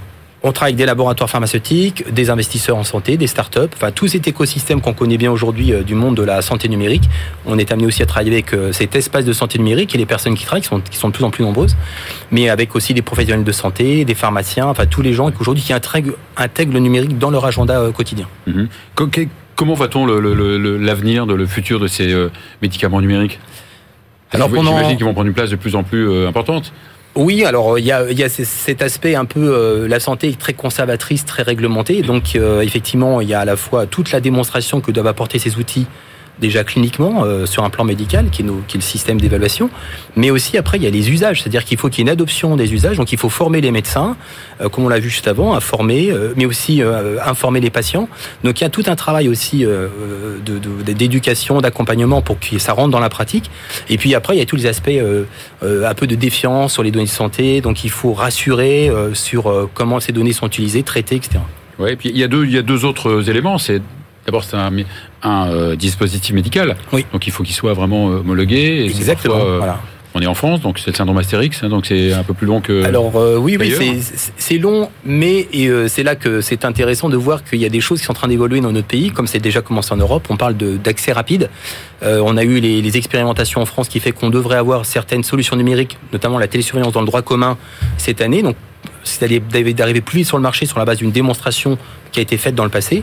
on 0.44 0.52
travaille 0.52 0.70
avec 0.70 0.78
des 0.78 0.86
laboratoires 0.86 1.28
pharmaceutiques, 1.28 2.12
des 2.12 2.30
investisseurs 2.30 2.76
en 2.76 2.84
santé, 2.84 3.16
des 3.16 3.26
startups, 3.26 3.58
enfin 3.74 3.90
tout 3.90 4.06
cet 4.06 4.28
écosystème 4.28 4.80
qu'on 4.80 4.92
connaît 4.92 5.18
bien 5.18 5.32
aujourd'hui 5.32 5.72
euh, 5.72 5.82
du 5.82 5.96
monde 5.96 6.16
de 6.16 6.22
la 6.22 6.42
santé 6.42 6.68
numérique. 6.68 7.02
On 7.44 7.58
est 7.58 7.72
amené 7.72 7.88
aussi 7.88 8.02
à 8.04 8.06
travailler 8.06 8.32
avec 8.32 8.54
euh, 8.54 8.72
cet 8.72 8.94
espace 8.94 9.24
de 9.24 9.32
santé 9.32 9.58
numérique 9.58 9.96
et 9.96 9.98
les 9.98 10.06
personnes 10.06 10.36
qui 10.36 10.44
travaillent, 10.44 10.62
qui 10.62 10.68
sont, 10.68 10.80
qui 10.80 10.96
sont 10.96 11.08
de 11.08 11.12
plus 11.12 11.24
en 11.24 11.30
plus 11.30 11.44
nombreuses, 11.44 11.76
mais 12.30 12.48
avec 12.48 12.76
aussi 12.76 12.94
des 12.94 13.02
professionnels 13.02 13.44
de 13.44 13.52
santé, 13.52 14.04
des 14.04 14.14
pharmaciens, 14.14 14.66
enfin 14.66 14.86
tous 14.86 15.02
les 15.02 15.12
gens 15.12 15.30
qui 15.32 15.38
aujourd'hui 15.40 15.64
qui 15.64 15.72
intègrent, 15.72 16.14
intègrent, 16.36 16.72
le 16.72 16.80
numérique 16.80 17.18
dans 17.18 17.30
leur 17.30 17.44
agenda 17.44 17.90
quotidien. 17.94 18.28
Mhm. 18.46 18.68
Comment 19.56 19.74
va-t-on 19.74 20.06
l'avenir, 20.06 21.26
le, 21.26 21.36
le, 21.36 21.46
futur 21.46 21.80
de 21.80 21.88
ces 21.88 22.14
médicaments 22.62 23.00
numériques? 23.00 23.40
Alors, 24.30 24.48
J'imagine 24.48 24.96
qu'ils 24.96 25.04
vont 25.04 25.14
prendre 25.14 25.26
une 25.26 25.34
place 25.34 25.50
de 25.50 25.56
plus 25.56 25.74
en 25.74 25.82
plus 25.82 26.28
importante. 26.28 26.72
Oui, 27.18 27.44
alors 27.44 27.80
il 27.80 27.84
y 27.84 27.90
a, 27.90 28.12
y 28.12 28.22
a, 28.22 28.28
cet 28.28 28.80
aspect 28.80 29.16
un 29.16 29.25
peu 29.25 29.52
euh, 29.52 29.88
la 29.88 29.98
santé 29.98 30.28
est 30.28 30.38
très 30.38 30.52
conservatrice, 30.52 31.25
très 31.25 31.42
réglementée. 31.42 32.02
Donc 32.02 32.37
euh, 32.37 32.60
effectivement, 32.60 33.20
il 33.20 33.28
y 33.28 33.34
a 33.34 33.40
à 33.40 33.44
la 33.44 33.56
fois 33.56 33.88
toute 33.88 34.12
la 34.12 34.20
démonstration 34.20 34.80
que 34.80 34.92
doivent 34.92 35.08
apporter 35.08 35.40
ces 35.40 35.56
outils 35.56 35.88
déjà 36.40 36.64
cliniquement 36.64 37.25
euh, 37.25 37.47
sur 37.47 37.64
un 37.64 37.71
plan 37.71 37.85
médical, 37.85 38.30
qui 38.30 38.42
est, 38.42 38.45
le 38.45 38.80
système 38.80 39.21
d'évaluation, 39.21 39.71
mais 40.16 40.30
aussi 40.30 40.57
après 40.57 40.78
il 40.78 40.85
y 40.85 40.87
a 40.87 40.90
les 40.90 41.11
usages, 41.11 41.42
c'est-à-dire 41.42 41.64
qu'il 41.64 41.78
faut 41.78 41.88
qu'il 41.88 41.99
y 41.99 42.02
ait 42.02 42.09
une 42.09 42.11
adoption 42.11 42.57
des 42.57 42.73
usages, 42.73 42.97
donc 42.97 43.12
il 43.12 43.18
faut 43.18 43.28
former 43.28 43.61
les 43.61 43.71
médecins, 43.71 44.16
euh, 44.61 44.68
comme 44.68 44.85
on 44.85 44.88
l'a 44.88 44.99
vu 44.99 45.09
juste 45.09 45.28
avant, 45.28 45.54
à 45.54 45.61
former, 45.61 46.11
euh, 46.11 46.33
mais 46.37 46.47
aussi 46.47 46.83
informer 47.25 47.61
les 47.61 47.71
patients. 47.71 48.09
Donc 48.45 48.61
il 48.61 48.64
y 48.64 48.66
a 48.66 48.71
tout 48.71 48.85
un 48.87 48.97
travail 48.97 49.28
aussi 49.28 49.64
d'éducation, 50.45 51.57
de, 51.57 51.62
d'accompagnement 51.62 52.23
pour 52.23 52.38
que 52.38 52.59
ça 52.59 52.73
rentre 52.73 52.90
dans 52.90 53.00
la 53.00 53.09
pratique. 53.09 53.50
Et 53.88 53.99
puis 53.99 54.14
après 54.14 54.37
il 54.37 54.38
y 54.38 54.42
a 54.42 54.47
tous 54.47 54.57
les 54.57 54.66
aspects 54.66 54.90
un 55.62 55.95
peu 55.95 56.07
de 56.07 56.14
défiance 56.14 56.73
sur 56.73 56.83
les 56.83 56.90
données 56.90 57.07
de 57.07 57.11
santé, 57.11 57.61
donc 57.61 57.85
il 57.85 57.90
faut 57.90 58.12
rassurer 58.12 58.90
sur 59.14 59.68
comment 59.75 60.00
ces 60.00 60.12
données 60.12 60.33
sont 60.33 60.47
utilisées, 60.47 60.83
traitées, 60.83 61.16
etc. 61.16 61.40
Ouais, 61.78 61.92
et 61.92 61.97
puis 61.97 62.11
il 62.11 62.18
y 62.18 62.25
a 62.25 62.28
deux, 62.28 62.45
il 62.45 62.52
y 62.52 62.59
a 62.59 62.62
deux 62.62 62.85
autres 62.85 63.28
éléments. 63.28 63.59
C'est 63.59 63.83
D'abord, 64.28 64.44
c'est 64.44 64.58
un, 64.58 64.70
un 65.23 65.49
euh, 65.49 65.75
dispositif 65.75 66.35
médical. 66.35 66.76
Oui. 66.92 67.06
Donc 67.14 67.26
il 67.26 67.32
faut 67.32 67.42
qu'il 67.42 67.54
soit 67.54 67.73
vraiment 67.73 68.11
euh, 68.11 68.18
homologué. 68.18 68.85
Exactement. 68.85 69.37
Euh, 69.38 69.56
voilà. 69.56 69.80
On 70.14 70.20
est 70.20 70.26
en 70.26 70.35
France, 70.35 70.61
donc 70.61 70.78
c'est 70.78 70.90
le 70.90 70.97
syndrome 70.97 71.16
Astérix, 71.16 71.62
hein, 71.62 71.70
donc 71.70 71.87
c'est 71.87 72.12
un 72.12 72.23
peu 72.25 72.35
plus 72.35 72.47
long 72.47 72.61
que. 72.61 72.85
Alors 72.85 73.14
oui, 73.40 73.56
oui, 73.58 74.02
c'est 74.37 74.58
long, 74.58 74.90
mais 75.04 75.49
c'est 75.88 76.02
là 76.02 76.14
que 76.14 76.42
c'est 76.42 76.66
intéressant 76.66 77.08
de 77.08 77.16
voir 77.16 77.42
qu'il 77.42 77.58
y 77.58 77.64
a 77.64 77.70
des 77.70 77.80
choses 77.80 78.00
qui 78.00 78.04
sont 78.04 78.12
en 78.12 78.14
train 78.14 78.28
d'évoluer 78.28 78.61
dans 78.61 78.73
notre 78.73 78.87
pays, 78.87 79.11
comme 79.11 79.26
c'est 79.26 79.38
déjà 79.38 79.62
commencé 79.62 79.94
en 79.94 79.97
Europe. 79.97 80.26
On 80.28 80.37
parle 80.37 80.56
d'accès 80.56 81.12
rapide. 81.12 81.49
on 82.02 82.37
a 82.37 82.44
eu 82.44 82.61
les, 82.61 82.82
les, 82.82 82.97
expérimentations 82.97 83.62
en 83.62 83.66
France 83.66 83.88
qui 83.88 84.00
fait 84.00 84.12
qu'on 84.12 84.30
devrait 84.30 84.56
avoir 84.56 84.85
certaines 84.85 85.25
solutions 85.25 85.56
numériques, 85.56 85.97
notamment 86.12 86.38
la 86.38 86.49
télésurveillance 86.49 86.92
dans 86.92 87.00
le 87.00 87.06
droit 87.06 87.23
commun 87.23 87.56
cette 87.97 88.20
année. 88.20 88.42
Donc 88.42 88.56
c'est 89.04 89.28
d'arriver 89.75 90.00
plus 90.00 90.18
vite 90.18 90.26
sur 90.26 90.37
le 90.37 90.42
marché 90.42 90.66
sur 90.66 90.78
la 90.78 90.85
base 90.85 90.99
d'une 90.99 91.12
démonstration 91.12 91.78
qui 92.12 92.20
a 92.20 92.23
été 92.23 92.37
faite 92.37 92.54
dans 92.54 92.64
le 92.64 92.70
passé 92.70 93.02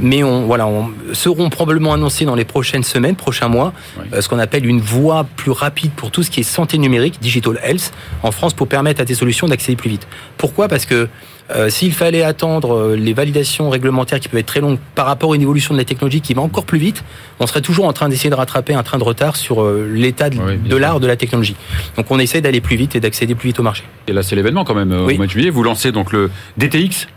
mais 0.00 0.22
on, 0.22 0.46
voilà, 0.46 0.66
on, 0.66 0.90
seront 1.12 1.50
probablement 1.50 1.92
annoncés 1.92 2.24
dans 2.24 2.34
les 2.34 2.44
prochaines 2.44 2.82
semaines, 2.82 3.16
prochains 3.16 3.48
mois, 3.48 3.72
euh, 4.12 4.20
ce 4.20 4.28
qu'on 4.28 4.38
appelle 4.38 4.66
une 4.66 4.80
voie 4.80 5.26
plus 5.36 5.50
rapide 5.50 5.92
pour 5.92 6.10
tout 6.10 6.22
ce 6.22 6.30
qui 6.30 6.40
est 6.40 6.44
santé 6.44 6.78
numérique, 6.78 7.20
digital 7.20 7.58
health, 7.62 7.92
en 8.22 8.32
France, 8.32 8.54
pour 8.54 8.68
permettre 8.68 9.00
à 9.00 9.04
des 9.04 9.14
solutions 9.14 9.46
d'accéder 9.46 9.76
plus 9.76 9.90
vite. 9.90 10.06
Pourquoi? 10.36 10.68
Parce 10.68 10.86
que 10.86 11.08
euh, 11.50 11.68
s'il 11.68 11.92
fallait 11.92 12.22
attendre 12.22 12.76
euh, 12.76 12.96
les 12.96 13.12
validations 13.12 13.70
réglementaires 13.70 14.20
qui 14.20 14.28
peuvent 14.28 14.38
être 14.38 14.46
très 14.46 14.60
longues 14.60 14.78
par 14.94 15.06
rapport 15.06 15.32
à 15.32 15.34
une 15.34 15.42
évolution 15.42 15.74
de 15.74 15.78
la 15.78 15.84
technologie 15.84 16.20
qui 16.20 16.32
va 16.32 16.42
encore 16.42 16.64
plus 16.64 16.78
vite, 16.78 17.02
on 17.40 17.46
serait 17.46 17.60
toujours 17.60 17.86
en 17.86 17.92
train 17.92 18.08
d'essayer 18.08 18.30
de 18.30 18.36
rattraper 18.36 18.74
un 18.74 18.84
train 18.84 18.98
de 18.98 19.04
retard 19.04 19.34
sur 19.34 19.68
l'état 19.68 20.30
de, 20.30 20.76
l'art 20.76 21.00
de 21.00 21.08
la 21.08 21.16
technologie. 21.16 21.56
Donc 21.96 22.06
on 22.10 22.20
essaie 22.20 22.40
d'aller 22.40 22.60
plus 22.60 22.76
vite 22.76 22.94
et 22.94 23.00
d'accéder 23.00 23.34
plus 23.34 23.48
vite 23.48 23.58
au 23.58 23.64
marché. 23.64 23.82
Et 24.06 24.12
là 24.12 24.22
c'est 24.22 24.36
l'événement 24.36 24.64
quand 24.64 24.76
même 24.76 24.92
au 24.92 25.12
mois 25.12 25.26
de 25.26 25.30
juillet. 25.30 25.50
Vous 25.50 25.64
lancez 25.64 25.90
donc 25.90 26.12
le 26.12 26.30
DTX 26.56 27.08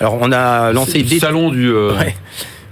alors 0.00 0.18
on 0.20 0.32
a 0.32 0.72
lancé 0.72 1.02
le 1.02 1.18
salon 1.18 1.50
du. 1.50 1.70
Euh, 1.70 1.92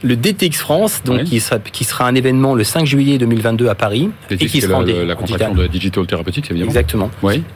le 0.03 0.17
DTX 0.17 0.59
France, 0.59 1.03
donc 1.05 1.25
qui, 1.25 1.41
sera, 1.41 1.59
qui 1.59 1.85
sera 1.85 2.07
un 2.07 2.15
événement 2.15 2.55
le 2.55 2.65
5 2.65 2.85
juillet 2.85 3.19
2022 3.19 3.69
à 3.69 3.75
Paris. 3.75 4.11
DTX, 4.29 4.45
et 4.45 4.47
qui 4.49 4.61
sera 4.61 4.83
la, 4.83 5.05
la 5.05 5.15
contraction 5.15 5.55
de 5.55 5.67
Digital 5.67 6.05
évidemment. 6.05 6.65
Exactement. 6.65 7.11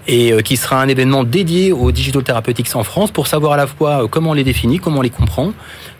Et 0.06 0.32
euh, 0.32 0.40
qui 0.40 0.56
sera 0.56 0.80
un 0.80 0.88
événement 0.88 1.24
dédié 1.24 1.72
aux 1.72 1.90
Digital 1.90 2.22
Therapeutics 2.22 2.74
en 2.74 2.84
France 2.84 3.10
pour 3.10 3.26
savoir 3.26 3.52
à 3.52 3.56
la 3.56 3.66
fois 3.66 4.04
euh, 4.04 4.08
comment 4.08 4.30
on 4.30 4.34
les 4.34 4.44
définit, 4.44 4.78
comment 4.78 4.98
on 4.98 5.02
les 5.02 5.10
comprend, 5.10 5.52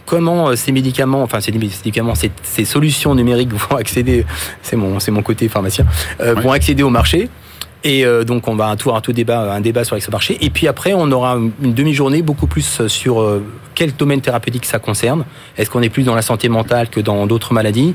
comment 0.05 0.55
ces 0.55 0.73
médicaments, 0.73 1.23
enfin 1.23 1.41
ces 1.41 1.53
médicaments, 1.53 2.15
ces, 2.15 2.31
ces 2.43 2.65
solutions 2.65 3.15
numériques 3.15 3.53
vont 3.53 3.77
accéder, 3.79 4.25
c'est 4.63 4.77
mon, 4.77 5.01
c'est 5.01 5.11
mon 5.11 5.23
côté 5.23 5.49
pharmacien, 5.49 5.85
euh, 6.21 6.35
vont 6.35 6.53
accéder 6.53 6.83
au 6.83 6.91
marché. 6.91 7.29
Et 7.87 8.05
euh, 8.05 8.25
donc 8.25 8.49
on 8.49 8.57
va 8.57 8.67
un 8.67 8.75
tour, 8.75 8.97
un 8.97 9.01
tout 9.01 9.13
débat, 9.13 9.53
un 9.53 9.61
débat 9.61 9.85
sur. 9.85 9.97
Et 9.97 10.51
puis 10.51 10.67
après, 10.67 10.93
on 10.93 11.09
aura 11.13 11.39
une 11.63 11.73
demi-journée 11.73 12.21
beaucoup 12.21 12.49
plus 12.49 12.85
sur 12.89 13.21
euh, 13.21 13.45
quel 13.77 13.95
domaine 13.95 14.21
thérapeutique 14.21 14.65
ça 14.65 14.81
concerne. 14.81 15.25
Est-ce 15.57 15.71
qu'on 15.71 15.83
est 15.83 15.91
plus 15.91 16.03
dans 16.03 16.17
la 16.17 16.23
santé 16.23 16.49
mentale 16.49 16.89
que 16.89 16.99
dans 16.99 17.27
d'autres 17.27 17.53
maladies? 17.53 17.95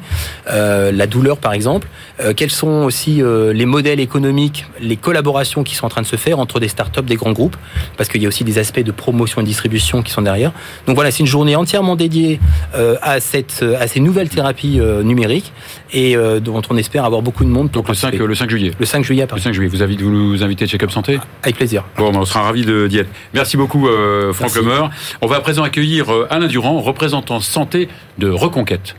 Euh, 0.49 0.93
La 0.93 1.07
douleur, 1.07 1.37
par 1.37 1.51
exemple. 1.53 1.89
Euh, 2.21 2.33
quels 2.33 2.51
sont 2.51 2.83
aussi 2.83 3.21
euh, 3.21 3.51
les 3.51 3.65
modèles 3.65 3.99
économiques, 3.99 4.65
les 4.79 4.95
collaborations 4.95 5.63
qui 5.63 5.75
sont 5.75 5.87
en 5.87 5.89
train 5.89 6.03
de 6.03 6.07
se 6.07 6.15
faire 6.15 6.39
entre 6.39 6.59
des 6.59 6.67
startups, 6.67 7.01
des 7.01 7.15
grands 7.15 7.31
groupes? 7.31 7.57
Parce 7.97 8.09
qu'il 8.09 8.21
y 8.21 8.25
a 8.25 8.27
aussi 8.27 8.43
des 8.43 8.59
aspects 8.59 8.79
de 8.79 8.91
promotion 8.91 9.41
et 9.41 9.43
de 9.43 9.49
distribution 9.49 10.03
qui 10.03 10.11
sont 10.11 10.21
derrière. 10.21 10.53
Donc 10.85 10.95
voilà, 10.95 11.09
c'est 11.09 11.21
une 11.21 11.25
journée 11.25 11.55
entièrement 11.55 11.95
dédiée 11.95 12.39
euh, 12.75 12.95
à, 13.01 13.19
cette, 13.19 13.65
à 13.79 13.87
ces 13.87 13.99
nouvelles 13.99 14.29
thérapies 14.29 14.79
euh, 14.79 15.01
numériques 15.01 15.51
et 15.91 16.15
euh, 16.15 16.39
dont 16.39 16.61
on 16.69 16.77
espère 16.77 17.05
avoir 17.05 17.23
beaucoup 17.23 17.43
de 17.43 17.49
monde. 17.49 17.71
Donc 17.71 17.89
le 17.89 17.95
5, 17.95 18.13
le 18.13 18.35
5 18.35 18.49
juillet. 18.51 18.71
Le 18.79 18.85
5 18.85 19.03
juillet 19.03 19.23
à 19.23 19.27
Paris. 19.27 19.41
Le 19.41 19.45
5 19.45 19.53
juillet. 19.53 19.69
Vous, 19.69 19.80
invitez, 19.81 20.03
vous 20.03 20.11
nous 20.11 20.37
Check-up 20.67 20.91
Santé 20.91 21.19
Avec 21.43 21.55
plaisir. 21.55 21.83
Bon, 21.97 22.11
on 22.15 22.25
sera 22.25 22.43
ravis 22.43 22.65
d'y 22.65 22.97
être. 22.97 23.09
Merci 23.33 23.57
beaucoup, 23.57 23.87
euh, 23.87 24.33
Franck 24.33 24.55
Lemer. 24.55 24.89
On 25.21 25.27
va 25.27 25.37
à 25.37 25.41
présent 25.41 25.63
accueillir 25.63 26.07
Alain 26.29 26.47
Durand, 26.47 26.79
représentant 26.79 27.39
santé 27.39 27.89
de 28.17 28.29
Reconquête. 28.29 28.95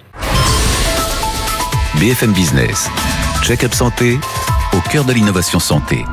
BFM 2.01 2.33
Business, 2.33 2.91
check-up 3.43 3.75
santé, 3.75 4.19
au 4.73 4.81
cœur 4.91 5.05
de 5.05 5.13
l'innovation 5.13 5.59
santé. 5.59 6.05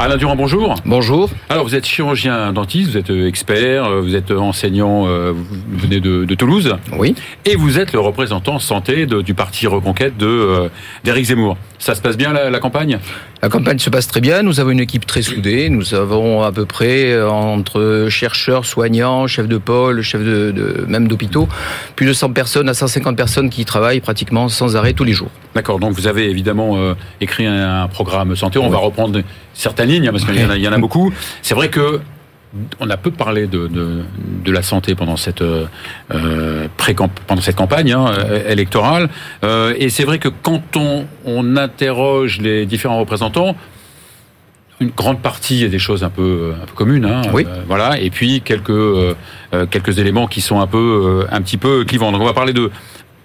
Alain 0.00 0.16
Durand, 0.16 0.36
bonjour. 0.36 0.76
Bonjour. 0.84 1.28
Alors, 1.48 1.64
vous 1.64 1.74
êtes 1.74 1.84
chirurgien 1.84 2.52
dentiste, 2.52 2.90
vous 2.92 2.98
êtes 2.98 3.10
expert, 3.10 3.90
vous 4.00 4.14
êtes 4.14 4.30
enseignant, 4.30 5.06
vous 5.32 5.44
venez 5.76 5.98
de, 5.98 6.24
de 6.24 6.34
Toulouse. 6.36 6.76
Oui. 6.96 7.16
Et 7.44 7.56
vous 7.56 7.80
êtes 7.80 7.92
le 7.92 7.98
représentant 7.98 8.60
santé 8.60 9.06
de, 9.06 9.22
du 9.22 9.34
parti 9.34 9.66
Reconquête 9.66 10.16
de 10.16 10.70
d'Éric 11.02 11.24
Zemmour. 11.26 11.56
Ça 11.80 11.96
se 11.96 12.00
passe 12.00 12.16
bien 12.16 12.32
la, 12.32 12.48
la, 12.48 12.60
campagne? 12.60 13.00
La 13.42 13.48
campagne 13.48 13.78
se 13.80 13.90
passe 13.90 14.06
très 14.06 14.20
bien. 14.20 14.42
Nous 14.42 14.60
avons 14.60 14.70
une 14.70 14.80
équipe 14.80 15.04
très 15.04 15.22
soudée. 15.22 15.68
Nous 15.68 15.94
avons 15.94 16.42
à 16.42 16.52
peu 16.52 16.64
près 16.64 17.20
entre 17.20 18.06
chercheurs, 18.08 18.66
soignants, 18.66 19.26
chefs 19.26 19.48
de 19.48 19.58
pôle, 19.58 20.02
chefs 20.02 20.24
de, 20.24 20.52
de 20.52 20.84
même 20.86 21.08
d'hôpitaux, 21.08 21.48
plus 21.96 22.06
de 22.06 22.12
100 22.12 22.32
personnes 22.32 22.68
à 22.68 22.74
150 22.74 23.16
personnes 23.16 23.50
qui 23.50 23.64
travaillent 23.64 24.00
pratiquement 24.00 24.48
sans 24.48 24.76
arrêt 24.76 24.92
tous 24.92 25.04
les 25.04 25.12
jours. 25.12 25.30
D'accord. 25.56 25.80
Donc 25.80 25.92
vous 25.92 26.06
avez 26.06 26.30
évidemment 26.30 26.76
euh, 26.76 26.94
écrit 27.20 27.46
un, 27.46 27.82
un, 27.82 27.88
programme 27.88 28.36
santé. 28.36 28.58
On 28.58 28.66
oui. 28.66 28.72
va 28.72 28.78
reprendre 28.78 29.20
certaines 29.54 29.87
lignes 29.88 30.10
parce 30.10 30.24
qu'il 30.24 30.36
y, 30.36 30.60
y, 30.60 30.68
en 30.68 30.72
a 30.72 30.78
beaucoup. 30.78 31.12
C'est 31.42 31.54
vrai 31.54 31.68
que 31.68 32.00
on 32.80 32.88
a 32.90 32.96
peu 32.96 33.10
parlé 33.10 33.46
de, 33.46 33.66
de, 33.66 34.02
de 34.44 34.52
la 34.52 34.62
santé 34.62 34.94
pendant 34.94 35.16
cette 35.16 35.42
euh, 35.42 35.66
pendant 37.26 37.42
cette 37.42 37.56
campagne 37.56 37.92
hein, 37.92 38.12
électorale, 38.48 39.08
euh, 39.44 39.74
et 39.78 39.90
c'est 39.90 40.04
vrai 40.04 40.18
que 40.18 40.28
quand 40.28 40.76
on, 40.76 41.06
on, 41.24 41.56
interroge 41.56 42.38
les 42.40 42.66
différents 42.66 42.98
représentants, 42.98 43.56
une 44.80 44.90
grande 44.90 45.20
partie 45.20 45.64
est 45.64 45.68
des 45.68 45.78
choses 45.78 46.04
un 46.04 46.10
peu, 46.10 46.54
un 46.60 46.66
peu 46.66 46.74
communes, 46.74 47.04
hein, 47.04 47.22
oui. 47.32 47.44
euh, 47.46 47.62
voilà, 47.66 48.00
et 48.00 48.10
puis 48.10 48.40
quelques 48.40 49.16
quelques 49.70 49.98
éléments 49.98 50.26
qui 50.26 50.40
sont 50.40 50.60
un 50.60 50.66
peu 50.66 51.26
un 51.30 51.42
petit 51.42 51.56
peu 51.56 51.84
clivants. 51.84 52.12
Donc 52.12 52.22
on 52.22 52.26
va 52.26 52.34
parler 52.34 52.52
de 52.52 52.70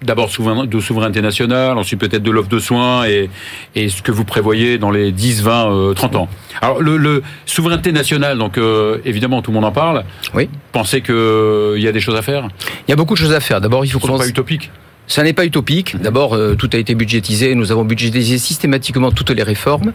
d'abord 0.02 0.28
de 0.66 0.80
souveraineté 0.80 1.22
nationale, 1.22 1.78
ensuite 1.78 2.00
peut-être 2.00 2.22
de 2.22 2.30
l'offre 2.30 2.48
de 2.48 2.58
soins 2.58 3.06
et, 3.06 3.30
et, 3.74 3.88
ce 3.88 4.02
que 4.02 4.12
vous 4.12 4.24
prévoyez 4.24 4.78
dans 4.78 4.90
les 4.90 5.12
10, 5.12 5.42
20, 5.42 5.72
euh, 5.72 5.94
30 5.94 6.16
ans. 6.16 6.28
Alors 6.60 6.80
le, 6.80 6.96
le 6.96 7.22
souveraineté 7.46 7.92
nationale, 7.92 8.38
donc 8.38 8.58
euh, 8.58 8.98
évidemment 9.04 9.42
tout 9.42 9.50
le 9.50 9.54
monde 9.54 9.64
en 9.64 9.72
parle. 9.72 10.04
Oui. 10.34 10.48
Pensez 10.72 11.00
qu'il 11.00 11.14
euh, 11.14 11.78
y 11.78 11.88
a 11.88 11.92
des 11.92 12.00
choses 12.00 12.16
à 12.16 12.22
faire? 12.22 12.48
Il 12.86 12.90
y 12.90 12.92
a 12.92 12.96
beaucoup 12.96 13.14
de 13.14 13.18
choses 13.18 13.32
à 13.32 13.40
faire. 13.40 13.60
D'abord, 13.60 13.84
il 13.84 13.90
faut 13.90 13.98
commencer. 13.98 14.24
pas 14.24 14.28
utopique. 14.28 14.70
Ça 15.06 15.22
n'est 15.22 15.32
pas 15.32 15.44
utopique. 15.44 16.00
D'abord, 16.00 16.34
euh, 16.34 16.54
tout 16.54 16.70
a 16.72 16.76
été 16.76 16.94
budgétisé. 16.94 17.54
Nous 17.54 17.72
avons 17.72 17.84
budgétisé 17.84 18.38
systématiquement 18.38 19.10
toutes 19.10 19.30
les 19.30 19.42
réformes. 19.42 19.92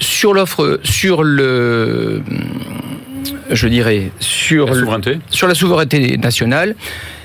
Sur 0.00 0.34
l'offre, 0.34 0.80
sur 0.82 1.22
le, 1.22 2.22
je 3.50 3.68
dirais, 3.68 4.10
sur 4.18 4.66
la 4.66 4.74
souveraineté, 4.74 5.14
le, 5.14 5.20
sur 5.30 5.46
la 5.46 5.54
souveraineté 5.54 6.16
nationale, 6.16 6.74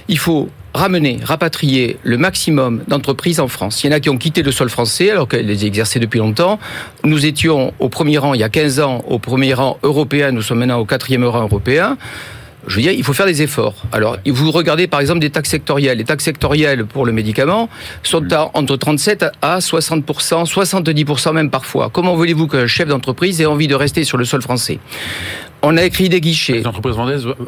il 0.08 0.20
faut 0.20 0.50
ramener, 0.78 1.20
rapatrier 1.24 1.98
le 2.04 2.18
maximum 2.18 2.84
d'entreprises 2.88 3.40
en 3.40 3.48
France. 3.48 3.84
Il 3.84 3.88
y 3.88 3.90
en 3.94 3.96
a 3.96 4.00
qui 4.00 4.10
ont 4.10 4.18
quitté 4.18 4.44
le 4.44 4.52
sol 4.52 4.70
français 4.70 5.12
alors 5.12 5.28
qu'elles 5.28 5.46
les 5.46 5.66
exerçaient 5.66 6.00
depuis 6.00 6.20
longtemps. 6.20 6.60
Nous 7.04 7.26
étions 7.26 7.74
au 7.80 7.90
premier 7.90 8.18
rang 8.18 8.34
il 8.34 8.40
y 8.40 8.44
a 8.44 8.50
15 8.50 8.80
ans, 8.80 9.04
au 9.08 9.20
premier 9.20 9.54
rang 9.54 9.78
européen, 9.84 10.32
nous 10.32 10.42
sommes 10.42 10.60
maintenant 10.60 10.80
au 10.80 10.86
quatrième 10.86 11.26
rang 11.26 11.42
européen 11.42 11.98
je 12.68 12.76
veux 12.76 12.82
dire, 12.82 12.92
il 12.92 13.04
faut 13.04 13.14
faire 13.14 13.26
des 13.26 13.42
efforts. 13.42 13.76
Alors, 13.94 14.18
vous 14.26 14.52
regardez 14.52 14.88
par 14.88 15.00
exemple 15.00 15.20
des 15.20 15.30
taxes 15.30 15.50
sectorielles. 15.50 15.98
Les 15.98 16.04
taxes 16.04 16.26
sectorielles 16.26 16.86
pour 16.86 17.06
le 17.06 17.14
médicament 17.14 17.70
sont 18.04 18.32
à, 18.34 18.52
entre 18.54 18.76
37 18.76 19.26
à 19.42 19.60
60% 19.60 20.46
70% 20.46 21.34
même 21.34 21.50
parfois. 21.50 21.90
Comment 21.92 22.16
voulez-vous 22.16 22.48
qu'un 22.48 22.68
chef 22.68 22.90
d'entreprise 22.90 23.42
ait 23.42 23.46
envie 23.46 23.68
de 23.68 23.76
rester 23.76 24.04
sur 24.04 24.18
le 24.18 24.26
sol 24.26 24.42
français? 24.42 24.80
On 25.68 25.78
a 25.78 25.84
écrit 25.84 26.10
des 26.10 26.22
guichets. 26.22 26.54
Les 26.54 26.68
entreprises 26.68 26.96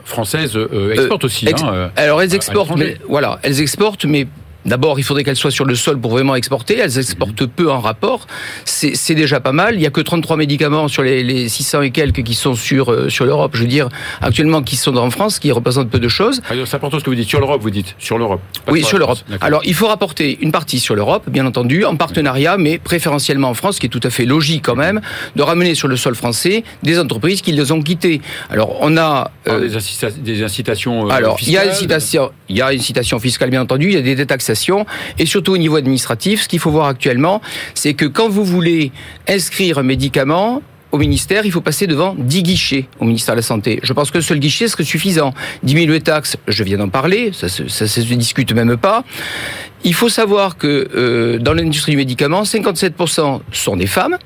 françaises 0.04 0.56
euh, 0.56 0.92
exportent 0.94 1.24
euh, 1.24 1.28
aussi. 1.28 1.48
Ex 1.48 1.64
hein, 1.64 1.92
alors 1.96 2.22
elles 2.22 2.36
exportent, 2.36 2.78
mais 2.78 2.98
voilà, 3.08 3.40
elles 3.44 3.62
exportent, 3.62 4.06
mais 4.06 4.28
D'abord, 4.66 5.00
il 5.00 5.04
faudrait 5.04 5.24
qu'elles 5.24 5.38
soient 5.38 5.52
sur 5.52 5.66
le 5.66 5.76
sol 5.76 6.00
pour 6.00 6.12
vraiment 6.12 6.36
exporter. 6.36 6.78
Elles 6.78 7.00
exportent 7.00 7.46
peu 7.46 7.72
en 7.72 7.80
rapport. 7.80 8.28
C'est 8.66 9.16
déjà 9.16 9.40
pas 9.40 9.54
mal. 9.54 9.76
Il 9.76 9.82
y 9.82 9.86
a 9.86 9.90
que 9.90 10.02
33 10.02 10.38
médicaments 10.38 10.88
sur 10.88 11.02
les, 11.02 11.24
les 11.24 11.48
600 11.48 11.84
et 11.84 11.92
quelques 11.92 12.24
qui 12.24 12.36
sont 12.36 12.56
sur, 12.56 12.92
euh, 12.92 13.10
sur 13.10 13.26
l'Europe. 13.26 13.52
Je 13.56 13.62
veux 13.62 13.68
dire, 13.68 13.90
actuellement, 14.22 14.62
qui 14.62 14.76
sont 14.76 14.96
en 14.98 15.10
France, 15.12 15.40
qui 15.40 15.52
représentent 15.52 15.90
peu 15.90 16.00
de 16.00 16.10
choses. 16.10 16.42
C'est 16.50 16.76
important 16.76 17.00
ce 17.00 17.04
que 17.04 17.10
vous 17.10 17.16
dites. 17.16 17.30
Sur 17.30 17.40
l'Europe, 17.40 17.62
vous 17.62 17.70
dites. 17.70 17.96
Sur 18.00 18.18
l'Europe. 18.18 18.42
Oui, 18.68 18.84
sur 18.84 18.98
l'Europe. 18.98 19.20
Alors, 19.42 19.62
il 19.66 19.74
faut 19.74 19.88
rapporter 19.88 20.38
une 20.42 20.52
partie 20.52 20.80
sur 20.80 20.96
l'Europe, 20.96 21.30
bien 21.30 21.46
entendu, 21.46 21.86
en 21.86 21.96
partenariat, 21.96 22.58
mais 22.58 22.80
préférentiellement 22.80 23.50
en 23.50 23.54
France, 23.54 23.76
ce 23.76 23.80
qui 23.80 23.86
est 23.86 23.90
tout 23.90 24.00
à 24.04 24.10
fait 24.10 24.26
logique 24.26 24.66
quand 24.66 24.76
même, 24.76 25.00
de 25.36 25.42
ramener 25.42 25.74
sur 25.74 25.88
le 25.88 25.96
sol 25.96 26.16
français 26.16 26.64
des 26.84 27.00
entreprises 27.00 27.42
qui 27.42 27.54
les 27.54 27.72
ont 27.72 27.82
quittées. 27.82 28.22
Alors, 28.50 28.78
on 28.82 28.98
a... 28.98 29.32
Euh, 29.48 29.62
des, 29.62 29.76
incita 29.76 30.12
des, 30.12 30.44
incitations 30.44 31.08
euh, 31.08 31.12
Alors, 31.12 31.38
fiscales, 31.40 31.64
il 31.64 31.68
y 31.68 31.70
a 31.70 31.72
incitation, 31.72 32.32
il 32.50 32.58
y 32.58 32.62
a 32.62 32.74
une 32.74 32.82
citation 32.82 33.20
fiscale, 33.20 33.50
bien 33.50 33.62
entendu. 33.62 33.88
Il 33.88 33.94
y 33.94 33.98
a 33.98 34.02
des 34.02 34.16
détaxations 34.16 34.49
et 35.18 35.26
surtout 35.26 35.54
au 35.54 35.58
niveau 35.58 35.76
administratif, 35.76 36.44
ce 36.44 36.48
qu'il 36.48 36.60
faut 36.60 36.72
voir 36.72 36.88
actuellement, 36.88 37.42
c'est 37.74 37.94
que 37.94 38.06
quand 38.06 38.30
vous 38.30 38.44
voulez 38.44 38.92
inscrire 39.28 39.78
un 39.78 39.84
médicament, 39.84 40.62
au 40.92 40.98
ministère, 40.98 41.46
il 41.46 41.52
faut 41.52 41.62
passer 41.62 41.86
devant 41.86 42.16
10 42.18 42.44
guichets 42.44 42.88
au 43.00 43.06
ministère 43.06 43.36
de 43.36 43.40
la 43.40 43.44
Santé. 43.44 43.80
Je 43.84 43.94
pense 43.94 44.10
que 44.10 44.18
le 44.18 44.24
seul 44.24 44.40
guichet 44.40 44.68
serait 44.68 44.84
suffisant. 44.84 45.34
Diminuer 45.62 45.94
les 45.94 46.02
taxes, 46.02 46.38
je 46.48 46.64
viens 46.64 46.78
d'en 46.78 46.90
parler, 46.90 47.32
ça, 47.32 47.48
ça, 47.48 47.68
ça, 47.68 47.88
se 47.88 48.02
discute 48.02 48.52
même 48.54 48.76
pas. 48.76 49.04
Il 49.84 49.94
faut 49.94 50.10
savoir 50.10 50.58
que 50.58 50.88
euh, 50.96 51.38
dans 51.38 51.54
l'industrie 51.54 51.92
du 51.92 51.98
médicament, 51.98 52.42
57% 52.42 53.42
sont 53.52 53.76
des 53.76 53.88
femmes 53.88 54.18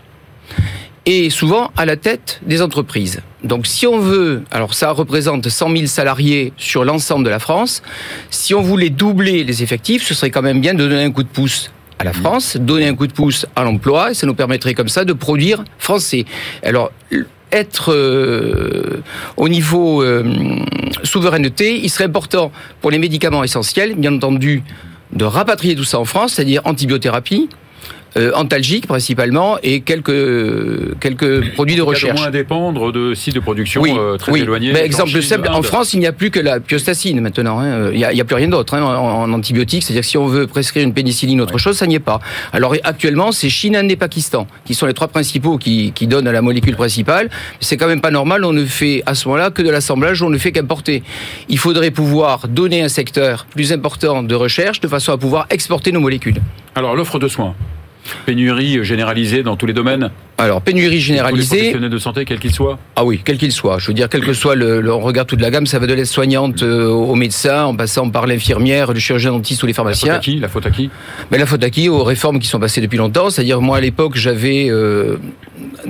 et 1.06 1.30
souvent 1.30 1.72
à 1.76 1.86
la 1.86 1.98
tête 1.98 2.40
des 2.46 2.62
entreprises. 2.62 3.22
Donc 3.44 3.68
si 3.68 3.86
on 3.88 4.00
veut, 4.00 4.44
alors 4.52 4.74
ça 4.74 4.92
représente 4.92 5.48
100 5.48 5.76
000 5.76 5.86
salariés 5.88 6.54
sur 6.58 6.86
l'ensemble 6.86 7.26
de 7.26 7.30
la 7.30 7.40
France, 7.40 7.84
si 8.30 8.54
on 8.54 8.62
voulait 8.62 8.90
doubler 8.90 9.44
les 9.44 9.64
effectifs, 9.64 10.04
ce 10.04 10.14
serait 10.14 10.32
quand 10.32 10.42
même 10.42 10.62
bien 10.62 10.74
de 10.74 10.80
donner 10.80 11.04
un 11.04 11.12
coup 11.12 11.24
de 11.24 11.28
pouce 11.28 11.72
à 12.00 12.04
la 12.06 12.14
France, 12.14 12.58
donner 12.58 12.88
un 12.88 12.96
coup 12.96 13.08
de 13.08 13.14
pouce 13.14 13.46
à 13.56 13.64
l'emploi, 13.64 14.12
et 14.12 14.14
ça 14.14 14.26
nous 14.26 14.34
permettrait 14.34 14.74
comme 14.74 14.88
ça 14.88 15.06
de 15.06 15.14
produire 15.14 15.64
français. 15.78 16.26
Alors 16.64 16.92
être 17.52 17.94
euh, 17.94 19.04
au 19.38 19.48
niveau 19.48 20.02
euh, 20.02 20.24
souveraineté, 21.04 21.80
il 21.84 21.90
serait 21.90 22.06
important 22.06 22.52
pour 22.82 22.92
les 22.92 22.98
médicaments 22.98 23.44
essentiels, 23.44 23.94
bien 23.96 24.14
entendu, 24.16 24.64
de 25.12 25.26
rapatrier 25.26 25.76
tout 25.76 25.84
ça 25.84 26.00
en 26.00 26.06
France, 26.06 26.34
c'est-à-dire 26.34 26.62
antibiothérapie, 26.66 27.50
antalgiques 28.36 28.88
principalement 28.88 29.58
et 29.64 29.82
quelques 29.82 31.00
quelques 31.00 31.54
produits 31.54 31.76
de 31.76 31.82
recherche. 31.82 32.20
moins 32.20 32.30
dépendre 32.30 32.92
de 32.92 33.14
sites 33.14 33.36
de 33.36 33.40
production 33.40 33.82
oui, 33.82 33.94
euh, 33.98 34.18
très 34.18 34.32
oui. 34.32 34.42
éloignés. 34.42 34.72
Mais 34.72 34.86
exemple 34.86 35.22
simple, 35.22 35.50
en 35.50 35.62
France, 35.64 35.94
il 35.94 36.00
n'y 36.00 36.08
a 36.08 36.12
plus 36.12 36.32
que 36.32 36.40
la 36.40 36.60
piostacine 36.60 37.22
maintenant. 37.22 37.60
Hein. 37.60 37.92
Il 37.92 37.98
n'y 37.98 38.06
a, 38.06 38.10
a, 38.10 38.24
plus 38.24 38.36
rien 38.36 38.48
d'autre 38.48 38.76
hein, 38.76 38.84
en, 38.84 39.24
en, 39.24 39.34
antibiotiques. 39.34 39.84
C'est-à-dire 39.84 40.02
que 40.02 40.08
si 40.08 40.18
on 40.18 40.28
veut 40.28 40.48
prescrire 40.48 40.84
une 40.84 40.94
pénicilline 40.94 41.40
ou 41.40 41.44
autre 41.44 41.54
ouais. 41.54 41.60
chose, 41.60 41.78
ça 41.78 41.88
n'y 41.88 41.96
est 41.96 42.00
pas. 42.00 42.20
Alors 42.52 42.76
actuellement, 42.84 43.32
c'est 43.32 43.50
Chine, 43.50 43.76
Inde 43.76 43.92
et 43.92 43.96
Pakistan 43.96 44.48
qui 44.66 44.76
sont 44.76 44.86
les 44.86 44.94
trois 44.94 45.08
principaux 45.08 45.58
qui, 45.58 45.92
qui 45.94 46.08
donnent 46.08 46.30
la 46.30 46.42
molécule 46.42 46.76
principale. 46.76 47.30
C'est 47.60 47.78
quand 47.78 47.88
même 47.88 48.02
pas 48.02 48.12
normal. 48.12 48.46
On 48.46 48.54
ne 48.54 48.66
fait 48.66 49.04
à 49.06 49.16
ce 49.16 49.28
moment-là 49.28 49.50
que 49.50 49.62
de 49.62 49.70
l'assemblage. 49.70 50.22
On 50.22 50.30
ne 50.30 50.38
fait 50.38 50.52
qu'importer. 50.52 51.04
Il 51.50 51.58
faudrait 51.58 51.92
pouvoir 51.92 52.48
donner 52.48 52.82
un 52.82 52.90
secteur 52.90 53.46
plus 53.46 53.72
important 53.74 54.24
de 54.24 54.36
recherche 54.36 54.80
de 54.80 54.88
façon 54.88 55.12
à 55.12 55.18
pouvoir 55.18 55.48
exporter 55.50 55.92
nos 55.92 56.00
molécules. 56.00 56.42
Alors 56.76 56.96
l'offre 56.96 57.20
de 57.20 57.28
soins. 57.28 57.56
Pénurie 58.26 58.84
généralisée 58.84 59.44
dans 59.44 59.56
tous 59.56 59.66
les 59.66 59.74
domaines 59.74 60.12
alors, 60.38 60.62
pénurie 60.62 61.00
généralisée. 61.00 61.48
Tous 61.48 61.54
les 61.54 61.60
professionnels 61.60 61.90
de 61.92 61.98
santé, 61.98 62.26
quel 62.26 62.40
qu'il 62.40 62.54
soit 62.54 62.80
Ah 62.96 63.06
oui, 63.06 63.22
quel 63.24 63.38
qu'il 63.38 63.52
soit. 63.52 63.78
Je 63.78 63.88
veux 63.88 63.94
dire, 63.94 64.10
quel 64.10 64.26
que 64.26 64.34
soit 64.34 64.56
le, 64.56 64.92
on 64.92 65.00
regarde 65.00 65.28
toute 65.28 65.42
la 65.42 65.52
gamme, 65.52 65.68
ça 65.68 65.78
va 65.80 65.86
de 65.86 65.94
l'aide-soignante 65.94 66.64
euh, 66.64 66.88
au 66.88 67.16
médecin, 67.16 67.66
en 67.66 67.76
passant 67.76 68.10
par 68.10 68.26
l'infirmière, 68.26 68.94
le 68.94 69.00
chirurgien 69.00 69.32
dentiste 69.32 69.62
ou 69.64 69.68
les 69.68 69.74
pharmaciens. 69.74 70.14
La 70.14 70.20
faute 70.20 70.26
à 70.26 70.32
qui 70.32 70.40
La 70.40 70.48
faute 70.50 70.66
à 70.66 70.72
qui 70.72 70.90
Mais 71.32 71.38
La 71.38 71.46
faute 71.46 71.64
à 71.64 71.70
qui 71.70 71.88
Aux 71.88 72.04
réformes 72.04 72.40
qui 72.40 72.48
sont 72.48 72.60
passées 72.60 72.82
depuis 72.82 72.98
longtemps. 72.98 73.30
C'est-à-dire, 73.30 73.62
moi, 73.62 73.78
à 73.78 73.82
l'époque, 73.82 74.16
j'avais, 74.16 74.70
euh, 74.70 75.18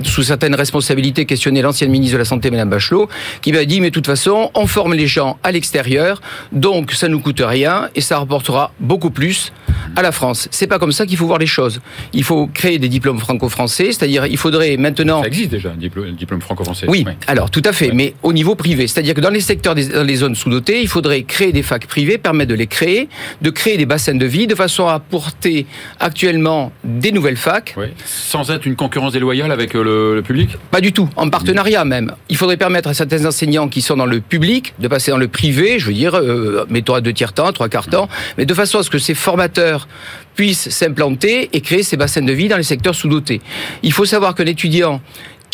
sous 0.06 0.22
certaines 0.22 0.54
responsabilités, 0.54 1.26
questionné 1.26 1.62
l'ancienne 1.62 1.90
ministre 1.90 2.14
de 2.14 2.18
la 2.18 2.24
Santé, 2.24 2.50
Mme 2.50 2.70
Bachelot, 2.70 3.08
qui 3.40 3.52
m'a 3.52 3.64
dit, 3.64 3.80
mais 3.80 3.90
de 3.90 3.94
toute 3.94 4.06
façon, 4.06 4.50
on 4.54 4.66
forme 4.66 4.94
les 4.94 5.06
gens 5.06 5.38
à 5.42 5.52
l'extérieur, 5.52 6.20
donc 6.52 6.92
ça 6.92 7.08
nous 7.08 7.20
coûte 7.20 7.42
rien 7.44 7.88
et 7.94 8.00
ça 8.00 8.18
rapportera 8.18 8.72
beaucoup 8.80 9.10
plus 9.10 9.52
à 9.96 10.02
la 10.02 10.12
France. 10.12 10.48
C'est 10.50 10.66
pas 10.66 10.78
comme 10.78 10.92
ça 10.92 11.06
qu'il 11.06 11.16
faut 11.16 11.26
voir 11.26 11.38
les 11.38 11.46
choses. 11.46 11.80
Il 12.12 12.24
faut 12.24 12.46
créer 12.46 12.78
des 12.78 12.88
diplômes 12.88 13.18
franco-français, 13.18 13.86
c'est-à-dire 13.86 14.26
il 14.26 14.36
faudrait 14.36 14.76
maintenant. 14.76 15.22
Ça 15.22 15.28
existe 15.28 15.50
déjà 15.50 15.70
un 15.70 15.76
diplôme, 15.76 16.40
franco-français. 16.40 16.86
Oui, 16.88 17.04
alors 17.26 17.50
tout 17.50 17.62
à 17.64 17.72
fait, 17.72 17.90
mais 17.92 18.14
au 18.22 18.32
niveau 18.32 18.54
privé, 18.54 18.86
c'est-à-dire 18.86 19.14
que 19.14 19.20
dans 19.20 19.30
les 19.30 19.40
secteurs, 19.40 19.74
des, 19.74 19.88
dans 19.88 20.02
les 20.02 20.16
zones 20.16 20.34
sous-dotées, 20.34 20.80
il 20.80 20.88
faudrait 20.88 21.22
créer 21.22 21.52
des 21.52 21.62
facs 21.62 21.86
privées, 21.86 22.18
permettre 22.18 22.50
de 22.50 22.54
les 22.54 22.66
créer, 22.66 23.08
de 23.42 23.50
créer 23.50 23.76
des 23.76 23.86
bassins 23.86 24.14
de 24.14 24.26
vie, 24.26 24.46
de 24.46 24.54
façon 24.54 24.86
à 24.88 24.94
apporter 24.94 25.66
actuellement 26.00 26.72
des 26.82 27.12
nouvelles 27.12 27.36
facs. 27.36 27.76
Sans 28.04 28.50
être 28.50 28.66
une 28.66 28.76
concurrence 28.76 29.12
déloyale 29.12 29.52
avec 29.52 29.74
euh, 29.74 29.82
le, 30.14 30.22
public. 30.22 30.50
Pas 30.70 30.80
du 30.80 30.92
tout, 30.92 31.08
en 31.16 31.28
partenariat 31.28 31.84
même. 31.84 32.12
Il 32.28 32.36
faudrait 32.36 32.56
permettre 32.56 32.88
à 32.88 32.94
certains 32.94 33.24
enseignants 33.26 33.68
qui 33.68 33.82
sont 33.82 33.96
dans 33.96 34.06
le 34.06 34.20
public 34.20 34.74
de 34.78 34.88
passer 34.88 35.10
dans 35.10 35.18
le 35.18 35.28
privé, 35.28 35.78
je 35.78 35.86
veux 35.86 35.92
dire, 35.92 36.14
euh, 36.14 36.66
mettons 36.68 36.94
à 36.94 37.00
deux 37.00 37.12
tiers 37.12 37.32
temps, 37.32 37.52
trois 37.52 37.68
quarts 37.68 37.88
temps, 37.88 38.08
mais 38.38 38.46
de 38.46 38.54
façon 38.54 38.78
à 38.78 38.82
ce 38.82 38.90
que 38.90 38.98
ces 38.98 39.14
formateurs 39.14 39.88
puissent 40.34 40.68
s'implanter 40.70 41.50
et 41.52 41.60
créer 41.60 41.82
ces 41.82 41.96
bassins 41.96 42.22
de 42.22 42.32
vie 42.32 42.48
dans 42.48 42.56
les 42.56 42.62
secteurs 42.62 42.94
sous-dotés. 42.94 43.40
Il 43.82 43.92
faut 43.92 44.04
savoir 44.04 44.34
qu'un 44.34 44.46
étudiant 44.46 45.00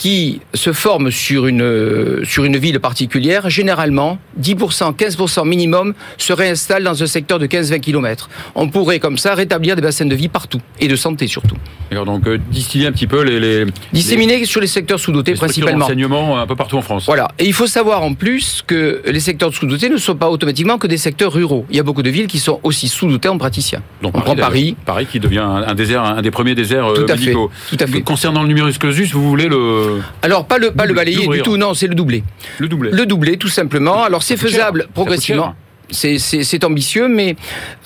qui 0.00 0.40
se 0.54 0.72
forme 0.72 1.10
sur 1.10 1.46
une, 1.46 2.24
sur 2.24 2.44
une 2.46 2.56
ville 2.56 2.80
particulière, 2.80 3.50
généralement, 3.50 4.18
10%, 4.40 4.96
15% 4.96 5.46
minimum 5.46 5.92
se 6.16 6.32
réinstalle 6.32 6.84
dans 6.84 7.02
un 7.02 7.06
secteur 7.06 7.38
de 7.38 7.46
15-20 7.46 7.80
km. 7.80 8.30
On 8.54 8.70
pourrait 8.70 8.98
comme 8.98 9.18
ça 9.18 9.34
rétablir 9.34 9.76
des 9.76 9.82
bassins 9.82 10.06
de 10.06 10.14
vie 10.14 10.28
partout, 10.28 10.62
et 10.80 10.88
de 10.88 10.96
santé 10.96 11.26
surtout. 11.26 11.56
D'accord, 11.90 12.06
donc 12.06 12.26
euh, 12.26 12.38
distiller 12.50 12.86
un 12.86 12.92
petit 12.92 13.06
peu 13.06 13.22
les... 13.22 13.38
les 13.40 13.66
Disséminer 13.92 14.42
sur 14.46 14.62
les 14.62 14.68
secteurs 14.68 14.98
sous-dotés 14.98 15.34
principalement. 15.34 15.84
enseignement 15.84 16.40
un 16.40 16.46
peu 16.46 16.56
partout 16.56 16.78
en 16.78 16.82
France. 16.82 17.04
Voilà, 17.04 17.28
et 17.38 17.44
il 17.44 17.52
faut 17.52 17.66
savoir 17.66 18.02
en 18.02 18.14
plus 18.14 18.62
que 18.66 19.02
les 19.04 19.20
secteurs 19.20 19.52
sous-dotés 19.52 19.90
ne 19.90 19.98
sont 19.98 20.16
pas 20.16 20.30
automatiquement 20.30 20.78
que 20.78 20.86
des 20.86 20.96
secteurs 20.96 21.34
ruraux. 21.34 21.66
Il 21.68 21.76
y 21.76 21.80
a 21.80 21.82
beaucoup 21.82 22.02
de 22.02 22.08
villes 22.08 22.26
qui 22.26 22.38
sont 22.38 22.58
aussi 22.62 22.88
sous-dotées 22.88 23.28
en 23.28 23.36
praticiens. 23.36 23.82
Donc 24.00 24.16
On 24.16 24.20
Paris, 24.20 24.24
prend 24.24 24.36
Paris. 24.36 24.76
Paris 24.86 25.06
qui 25.12 25.20
devient 25.20 25.44
un, 25.44 25.74
désert, 25.74 26.04
un 26.04 26.22
des 26.22 26.30
premiers 26.30 26.54
déserts 26.54 26.90
tout 26.94 27.04
à 27.06 27.18
Fait, 27.18 27.34
tout 27.34 27.76
à 27.78 27.86
fait. 27.86 28.00
Concernant 28.00 28.40
le 28.40 28.48
numerus 28.48 28.78
clausus, 28.78 29.12
vous 29.12 29.28
voulez 29.28 29.48
le 29.48 29.89
alors 30.22 30.46
pas 30.46 30.58
le 30.58 30.70
pas 30.70 30.86
le 30.86 30.94
balayer 30.94 31.26
du 31.26 31.42
tout, 31.42 31.56
non, 31.56 31.74
c'est 31.74 31.86
le 31.86 31.94
doublé. 31.94 32.22
Le 32.58 32.68
doublé. 32.68 32.90
Le 32.90 33.06
doublé, 33.06 33.36
tout 33.36 33.48
simplement. 33.48 34.02
Alors 34.02 34.22
c'est 34.22 34.36
faisable 34.36 34.88
progressivement. 34.94 35.54
C'est 35.90 36.64
ambitieux, 36.64 37.08
mais 37.08 37.36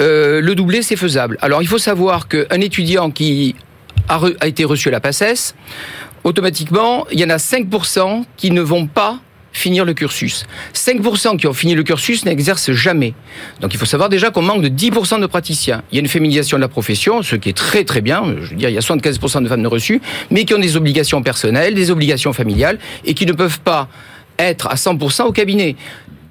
euh, 0.00 0.40
le 0.40 0.54
doublé, 0.54 0.82
c'est 0.82 0.96
faisable. 0.96 1.38
Alors 1.40 1.62
il 1.62 1.68
faut 1.68 1.78
savoir 1.78 2.28
qu'un 2.28 2.60
étudiant 2.60 3.10
qui 3.10 3.54
a, 4.08 4.20
a, 4.40 4.46
été 4.46 4.64
reçu 4.64 4.88
à 4.88 4.92
la 4.92 5.00
PACES, 5.00 5.54
automatiquement, 6.24 7.06
il 7.12 7.20
y 7.20 7.24
en 7.24 7.30
a 7.30 7.36
5% 7.36 8.24
qui 8.36 8.50
ne 8.50 8.60
vont 8.60 8.86
pas 8.86 9.20
finir 9.54 9.86
le 9.86 9.94
cursus. 9.94 10.44
5% 10.74 11.38
qui 11.38 11.46
ont 11.46 11.54
fini 11.54 11.74
le 11.74 11.82
cursus 11.82 12.26
n'exercent 12.26 12.72
jamais. 12.72 13.14
Donc 13.60 13.72
il 13.72 13.78
faut 13.78 13.86
savoir 13.86 14.10
déjà 14.10 14.30
qu'on 14.30 14.42
manque 14.42 14.62
de 14.62 14.68
10% 14.68 15.20
de 15.20 15.26
praticiens. 15.26 15.82
Il 15.90 15.94
y 15.94 15.98
a 15.98 16.00
une 16.00 16.08
féminisation 16.08 16.58
de 16.58 16.60
la 16.60 16.68
profession, 16.68 17.22
ce 17.22 17.36
qui 17.36 17.48
est 17.48 17.56
très 17.56 17.84
très 17.84 18.02
bien. 18.02 18.24
Je 18.42 18.50
veux 18.50 18.56
dire, 18.56 18.68
il 18.68 18.74
y 18.74 18.78
a 18.78 18.80
75% 18.80 19.42
de 19.42 19.48
femmes 19.48 19.62
ne 19.62 19.68
reçues, 19.68 20.02
mais 20.30 20.44
qui 20.44 20.54
ont 20.54 20.58
des 20.58 20.76
obligations 20.76 21.22
personnelles, 21.22 21.74
des 21.74 21.90
obligations 21.90 22.32
familiales, 22.32 22.78
et 23.04 23.14
qui 23.14 23.24
ne 23.24 23.32
peuvent 23.32 23.60
pas 23.60 23.88
être 24.38 24.66
à 24.66 24.74
100% 24.74 25.22
au 25.22 25.32
cabinet. 25.32 25.76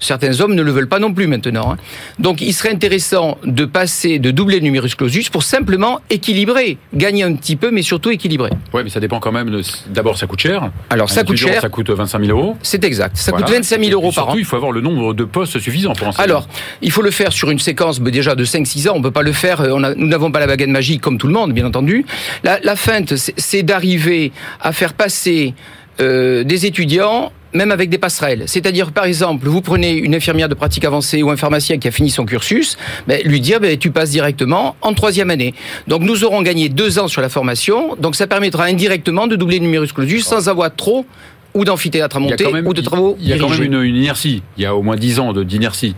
Certains 0.04 0.42
hommes 0.42 0.54
ne 0.54 0.62
le 0.62 0.72
veulent 0.72 0.88
pas 0.88 1.00
non 1.00 1.14
plus 1.14 1.28
maintenant. 1.28 1.74
Hein. 1.74 1.78
Donc 2.20 2.42
il 2.42 2.54
serait 2.54 2.72
intéressant 2.72 3.38
de 3.46 3.66
passer, 3.66 4.20
de 4.20 4.32
doubler 4.32 4.58
le 4.58 4.64
numerus 4.64 4.96
clausus 4.96 5.30
pour 5.30 5.44
simplement 5.44 6.02
équilibrer, 6.10 6.78
gagner 6.94 7.24
un 7.24 7.34
petit 7.36 7.56
peu, 7.56 7.72
mais 7.72 7.82
surtout 7.82 8.12
équilibrer. 8.12 8.52
Oui, 8.74 8.82
mais 8.84 8.90
ça 8.90 9.00
dépend 9.00 9.20
quand 9.20 9.32
même. 9.32 9.62
D'abord, 9.88 10.18
ça 10.18 10.28
coûte 10.28 10.42
cher. 10.42 10.72
Alors 10.90 11.10
ça 11.10 11.24
coûte 11.24 11.38
cher. 11.38 11.62
Ça 11.62 11.70
coûte 11.70 11.90
25 11.90 12.26
000 12.26 12.38
euros. 12.38 12.58
C'est 12.62 12.84
exact. 12.84 13.18
Ça 13.18 13.32
coûte 13.32 13.50
25 13.50 13.80
000 13.82 13.92
euros 13.94 14.12
par 14.12 14.30
an. 14.30 14.36
il 14.36 14.46
faut 14.46 14.56
avoir 14.56 14.72
le 14.72 14.82
nombre 14.82 15.14
de 15.14 15.24
postes 15.24 15.60
suffisant 15.60 15.94
pour 15.94 16.08
enseigner. 16.08 16.24
Alors, 16.24 16.48
il 16.82 16.92
faut 16.92 17.02
le 17.02 17.12
faire 17.12 17.32
sur 17.32 17.50
une 17.50 17.60
séquence 17.60 18.02
déjà 18.02 18.36
de 18.36 18.46
5-6 18.46 18.90
ans. 18.90 18.94
On 18.96 19.00
ne 19.00 19.04
peut 19.04 19.12
pas 19.12 19.22
le 19.22 19.32
faire. 19.32 19.62
Euh, 19.62 19.72
on 19.74 19.84
a, 19.84 19.96
nous 19.96 20.08
n'avons 20.08 20.32
pas 20.32 20.40
la 20.40 20.48
baguette 20.48 20.70
magique 20.70 21.02
comme 21.02 21.18
tout 21.18 21.28
le 21.28 21.34
monde, 21.34 21.54
bien 21.54 21.66
entendu. 21.66 22.06
La, 22.44 22.60
la 22.62 22.76
feinte, 22.76 23.14
c'est 23.16 23.64
d'arriver 23.64 24.32
à 24.62 24.74
faire 24.74 24.94
passer 24.94 25.54
euh, 26.00 26.44
des 26.44 26.66
étudiants 26.66 27.32
même 27.54 27.72
avec 27.72 27.90
des 27.90 27.98
passerelles. 27.98 28.44
C'est-à-dire, 28.48 28.92
par 28.92 29.06
exemple, 29.06 29.48
vous 29.48 29.62
prenez 29.62 29.94
une 29.94 30.16
infirmière 30.16 30.50
de 30.50 30.54
pratique 30.54 30.86
avancée 30.86 31.24
ou 31.24 31.30
un 31.30 31.38
pharmacien 31.38 31.78
qui 31.78 31.88
a 31.88 31.92
fini 31.92 32.10
son 32.10 32.26
cursus, 32.26 32.78
ben, 33.08 33.22
lui 33.26 33.40
dire, 33.40 33.60
ben, 33.60 33.78
tu 33.78 33.92
passes 33.92 34.12
directement 34.12 34.76
en 34.82 34.94
troisième 34.94 35.30
année. 35.30 35.54
Donc, 35.88 36.02
nous 36.02 36.24
aurons 36.24 36.42
gagné 36.42 36.70
deux 36.70 37.00
ans 37.00 37.08
sur 37.08 37.22
la 37.22 37.30
formation. 37.30 37.96
Donc, 37.96 38.16
ça 38.16 38.28
permettra 38.28 38.66
indirectement 38.66 39.28
de 39.28 39.36
doubler 39.36 39.60
le 39.60 39.66
numerus 39.66 39.94
clausus 39.94 40.24
sans 40.24 40.50
avoir 40.50 40.76
trop 40.76 41.06
ou 41.54 41.66
d'amphithéâtre 41.66 42.18
à 42.18 42.20
monter, 42.20 42.48
ou 42.66 42.74
de 42.74 42.82
travaux 42.82 43.16
Il 43.20 43.28
y 43.28 43.34
a 43.34 43.38
quand 43.38 43.50
même 43.50 43.64
une, 43.64 43.96
inertie. 43.96 44.42
Il 44.58 44.64
y 44.64 44.66
a 44.66 44.76
au 44.76 44.82
moins 44.82 44.96
dix 44.96 45.20
ans 45.20 45.34
d'inertie. 45.34 45.96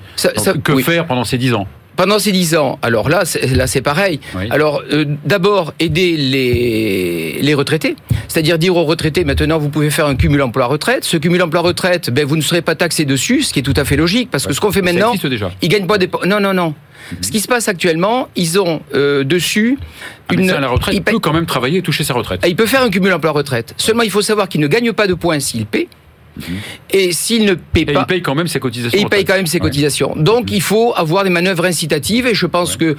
Que 0.63 0.78
faire 0.80 1.08
pendant 1.08 1.24
ces 1.24 1.38
dix 1.38 1.54
ans? 1.54 1.68
Pendant 1.95 2.19
ces 2.19 2.31
dix 2.31 2.55
ans, 2.55 2.79
alors 2.81 3.10
là, 3.10 3.23
là 3.53 3.67
c'est 3.67 3.81
pareil. 3.81 4.19
Alors 4.49 4.84
euh, 4.91 5.05
d'abord 5.25 5.73
aider 5.79 6.17
les, 6.17 7.39
les 7.41 7.53
retraités, 7.53 7.95
c'est-à-dire 8.27 8.58
dire 8.58 8.75
aux 8.75 8.84
retraités 8.84 9.23
maintenant 9.23 9.58
vous 9.58 9.69
pouvez 9.69 9.89
faire 9.89 10.05
un 10.08 10.15
cumul 10.15 10.41
emploi-retraite. 10.41 11.03
Ce 11.05 11.17
cumul 11.17 11.41
emploi-retraite, 11.41 12.10
ben 12.10 12.25
vous 12.25 12.36
ne 12.36 12.41
serez 12.41 12.62
pas 12.62 12.75
taxé 12.75 13.05
dessus, 13.05 13.43
ce 13.43 13.53
qui 13.53 13.60
est 13.60 13.63
tout 13.63 13.73
à 13.75 13.86
fait 13.86 13.95
logique 13.95 14.29
parce 14.31 14.45
que 14.45 14.53
ce 14.53 14.60
qu'on 14.62 14.71
fait 14.71 14.81
maintenant, 14.81 15.13
déjà. 15.15 15.51
ils 15.62 15.69
gagnent 15.69 15.88
pas 15.88 15.97
des 15.97 16.10
non 16.25 16.39
non 16.39 16.53
non. 16.53 16.73
Mhm. 17.12 17.17
Ce 17.21 17.31
qui 17.31 17.39
se 17.39 17.47
passe 17.47 17.67
actuellement, 17.67 18.29
ils 18.36 18.60
ont 18.60 18.81
euh, 18.93 19.23
dessus 19.23 19.77
ah, 20.29 20.34
une. 20.34 20.47
la 20.47 20.67
retraite, 20.67 20.95
il 20.95 21.03
peut 21.03 21.19
quand 21.19 21.34
même 21.34 21.45
travailler 21.45 21.79
et 21.79 21.81
toucher 21.81 22.03
sa 22.03 22.13
retraite. 22.13 22.41
Ah, 22.43 22.47
il 22.47 22.55
peut 22.55 22.65
faire 22.65 22.81
un 22.81 22.89
cumul 22.89 23.13
emploi-retraite. 23.13 23.73
Seulement, 23.77 24.03
il 24.03 24.12
faut 24.12 24.21
savoir 24.21 24.49
qu'il 24.49 24.62
ne 24.62 24.67
gagne 24.67 24.91
pas 24.93 25.08
de 25.08 25.13
points 25.13 25.39
s'il 25.39 25.65
paie. 25.65 25.88
Et 26.89 27.12
s'il 27.12 27.45
ne 27.45 27.54
paie 27.54 27.86
pas, 27.86 28.02
il 28.02 28.06
paye 28.06 28.21
quand 28.21 28.36
même 28.36 28.48
ses 28.48 28.60
cotisations. 28.60 28.98
Et 28.98 29.02
il 29.02 29.10
paye 29.10 29.26
quand 29.26 29.36
même 29.36 29.48
ses 29.48 29.60
cotisations. 29.60 30.13
Donc 30.15 30.52
il 30.52 30.62
faut 30.62 30.93
avoir 30.95 31.24
des 31.24 31.30
manœuvres 31.30 31.65
incitatives 31.65 32.28
et 32.28 32.34
je 32.34 32.45
pense 32.45 32.78
que 32.78 32.95